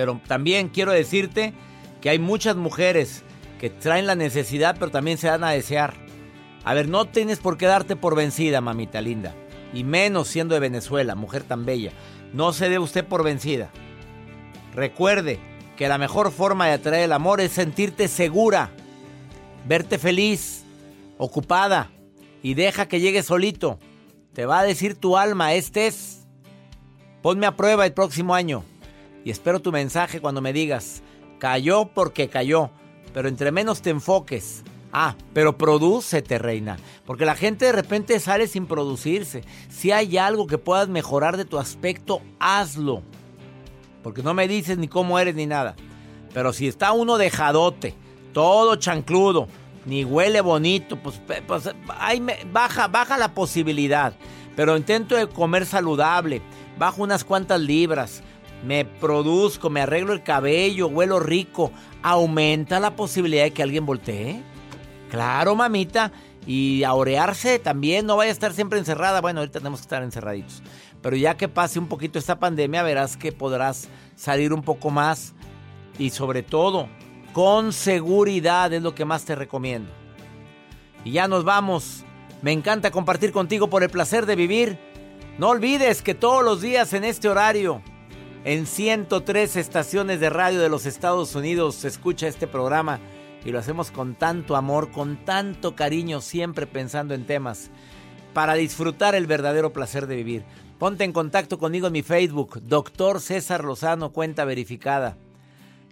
Pero 0.01 0.19
también 0.27 0.71
quiero 0.71 0.93
decirte 0.93 1.53
que 2.01 2.09
hay 2.09 2.19
muchas 2.19 2.57
mujeres 2.57 3.23
que 3.61 3.69
traen 3.69 4.07
la 4.07 4.15
necesidad, 4.15 4.77
pero 4.79 4.91
también 4.91 5.19
se 5.19 5.27
dan 5.27 5.45
a 5.45 5.51
desear. 5.51 5.93
A 6.65 6.73
ver, 6.73 6.89
no 6.89 7.05
tienes 7.05 7.39
por 7.39 7.59
qué 7.59 7.67
darte 7.67 7.97
por 7.97 8.17
vencida, 8.17 8.63
mamita 8.63 9.03
linda. 9.03 9.35
Y 9.75 9.85
menos 9.85 10.29
siendo 10.29 10.55
de 10.55 10.61
Venezuela, 10.61 11.17
mujer 11.17 11.43
tan 11.43 11.67
bella. 11.67 11.93
No 12.33 12.55
se 12.55 12.71
dé 12.71 12.79
usted 12.79 13.05
por 13.05 13.23
vencida. 13.23 13.69
Recuerde 14.75 15.39
que 15.77 15.87
la 15.87 15.99
mejor 15.99 16.33
forma 16.33 16.69
de 16.69 16.73
atraer 16.73 17.05
el 17.05 17.13
amor 17.13 17.43
es 17.43 17.53
sentirte 17.53 18.09
segura, 18.09 18.71
verte 19.69 19.99
feliz, 19.99 20.65
ocupada 21.19 21.91
y 22.43 22.55
deja 22.55 22.89
que 22.89 23.01
llegue 23.01 23.23
solito. 23.23 23.79
Te 24.33 24.47
va 24.47 24.61
a 24.61 24.65
decir 24.65 24.95
tu 24.95 25.19
alma, 25.19 25.53
este 25.53 25.89
es. 25.89 26.27
Ponme 27.21 27.45
a 27.45 27.55
prueba 27.55 27.85
el 27.85 27.93
próximo 27.93 28.35
año 28.35 28.65
y 29.25 29.31
espero 29.31 29.61
tu 29.61 29.73
mensaje 29.73 30.21
cuando 30.21 30.41
me 30.41 30.53
digas, 30.53 31.03
cayó 31.39 31.87
porque 31.87 32.29
cayó, 32.29 32.71
pero 33.13 33.29
entre 33.29 33.53
menos 33.53 33.83
te 33.83 33.91
enfoques. 33.91 34.63
Ah, 34.93 35.15
pero 35.33 35.57
prodúcete, 35.57 36.39
reina, 36.39 36.77
porque 37.07 37.25
la 37.25 37.37
gente 37.37 37.67
de 37.67 37.73
repente 37.73 38.19
sale 38.19 38.49
sin 38.49 38.67
producirse. 38.67 39.43
Si 39.69 39.93
hay 39.93 40.19
algo 40.19 40.49
que 40.49 40.59
puedas 40.59 40.89
mejorar 40.89 41.37
de 41.37 41.45
tu 41.45 41.59
aspecto, 41.59 42.23
hazlo. 42.41 43.03
Porque 44.03 44.23
no 44.23 44.35
me 44.35 44.49
dices 44.49 44.79
ni 44.79 44.89
cómo 44.89 45.19
eres 45.19 45.37
ni 45.37 45.47
nada. 45.47 45.77
Pero 46.35 46.53
si 46.53 46.67
está 46.67 46.91
uno 46.91 47.19
dejadote, 47.19 47.95
todo 48.33 48.77
chancludo, 48.77 49.47
ni 49.87 50.05
huele 50.05 50.41
bonito, 50.41 50.97
pues, 50.97 51.21
pues, 51.47 51.71
baja, 52.53 52.89
baja 52.89 53.17
la 53.17 53.33
posibilidad. 53.33 54.13
Pero 54.57 54.77
intento 54.77 55.15
de 55.15 55.29
comer 55.29 55.67
saludable, 55.67 56.43
bajo 56.79 57.03
unas 57.03 57.25
cuantas 57.25 57.61
libras, 57.61 58.23
me 58.65 58.85
produzco, 58.85 59.71
me 59.71 59.81
arreglo 59.81 60.13
el 60.13 60.23
cabello, 60.23 60.89
huelo 60.89 61.21
rico, 61.21 61.73
aumenta 62.03 62.81
la 62.81 62.97
posibilidad 62.97 63.45
de 63.45 63.53
que 63.53 63.63
alguien 63.63 63.87
voltee. 63.87 64.43
Claro, 65.11 65.55
mamita. 65.55 66.13
Y 66.47 66.85
a 66.85 66.95
orearse 66.95 67.59
también, 67.59 68.07
no 68.07 68.17
vaya 68.17 68.31
a 68.31 68.33
estar 68.33 68.53
siempre 68.53 68.79
encerrada. 68.79 69.21
Bueno, 69.21 69.41
ahorita 69.41 69.61
tenemos 69.61 69.81
que 69.81 69.85
estar 69.85 70.03
encerraditos. 70.03 70.63
Pero 71.03 71.17
ya 71.17 71.37
que 71.37 71.49
pase 71.49 71.79
un 71.79 71.87
poquito 71.87 72.19
esta 72.19 72.39
pandemia, 72.39 72.83
verás 72.83 73.17
que 73.17 73.33
podrás 73.33 73.89
salir 74.17 74.53
un 74.53 74.63
poco 74.63 74.91
más. 74.91 75.35
Y 75.99 76.11
sobre 76.11 76.43
todo, 76.43 76.89
con 77.33 77.73
seguridad 77.73 78.73
es 78.73 78.83
lo 78.83 78.95
que 78.95 79.05
más 79.05 79.25
te 79.25 79.35
recomiendo. 79.35 79.91
Y 81.05 81.13
ya 81.13 81.29
nos 81.29 81.45
vamos. 81.45 82.05
Me 82.43 82.53
encanta 82.53 82.91
compartir 82.91 83.33
contigo 83.33 83.69
por 83.69 83.83
el 83.83 83.91
placer 83.91 84.27
de 84.27 84.37
vivir. 84.37 84.79
No 85.39 85.51
olvides 85.51 86.03
que 86.03 86.15
todos 86.15 86.43
los 86.43 86.61
días 86.61 86.93
en 86.93 87.05
este 87.05 87.29
horario, 87.29 87.83
en 88.45 88.67
103 88.67 89.57
estaciones 89.57 90.21
de 90.21 90.31
radio 90.31 90.61
de 90.61 90.69
los 90.69 90.87
Estados 90.87 91.35
Unidos, 91.35 91.75
se 91.75 91.89
escucha 91.89 92.27
este 92.27 92.47
programa 92.47 92.99
y 93.45 93.51
lo 93.51 93.59
hacemos 93.59 93.91
con 93.91 94.15
tanto 94.15 94.57
amor, 94.57 94.91
con 94.91 95.25
tanto 95.25 95.77
cariño, 95.77 96.21
siempre 96.21 96.67
pensando 96.67 97.15
en 97.15 97.27
temas 97.27 97.71
para 98.33 98.55
disfrutar 98.55 99.15
el 99.15 99.27
verdadero 99.27 99.73
placer 99.73 100.07
de 100.07 100.17
vivir. 100.17 100.45
Ponte 100.79 101.05
en 101.05 101.13
contacto 101.13 101.59
conmigo 101.59 101.89
en 101.89 101.93
mi 101.93 102.03
Facebook, 102.03 102.61
Doctor 102.63 103.21
César 103.21 103.65
Lozano, 103.65 104.13
cuenta 104.13 104.45
verificada. 104.45 105.19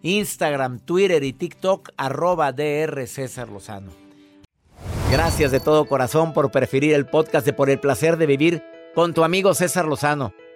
Instagram, 0.03 0.79
Twitter 0.79 1.25
y 1.25 1.33
TikTok, 1.33 1.91
arroba 1.97 2.53
DR 2.53 3.07
César 3.07 3.49
Lozano. 3.49 3.91
Gracias 5.11 5.51
de 5.51 5.61
todo 5.61 5.87
corazón 5.87 6.33
por 6.33 6.51
preferir 6.51 6.95
el 6.95 7.07
podcast 7.07 7.45
de 7.45 7.53
Por 7.53 7.69
el 7.69 7.81
Placer 7.81 8.17
de 8.17 8.27
Vivir 8.27 8.63
con 8.95 9.13
tu 9.13 9.25
amigo 9.25 9.53
César 9.55 9.87
Lozano. 9.87 10.33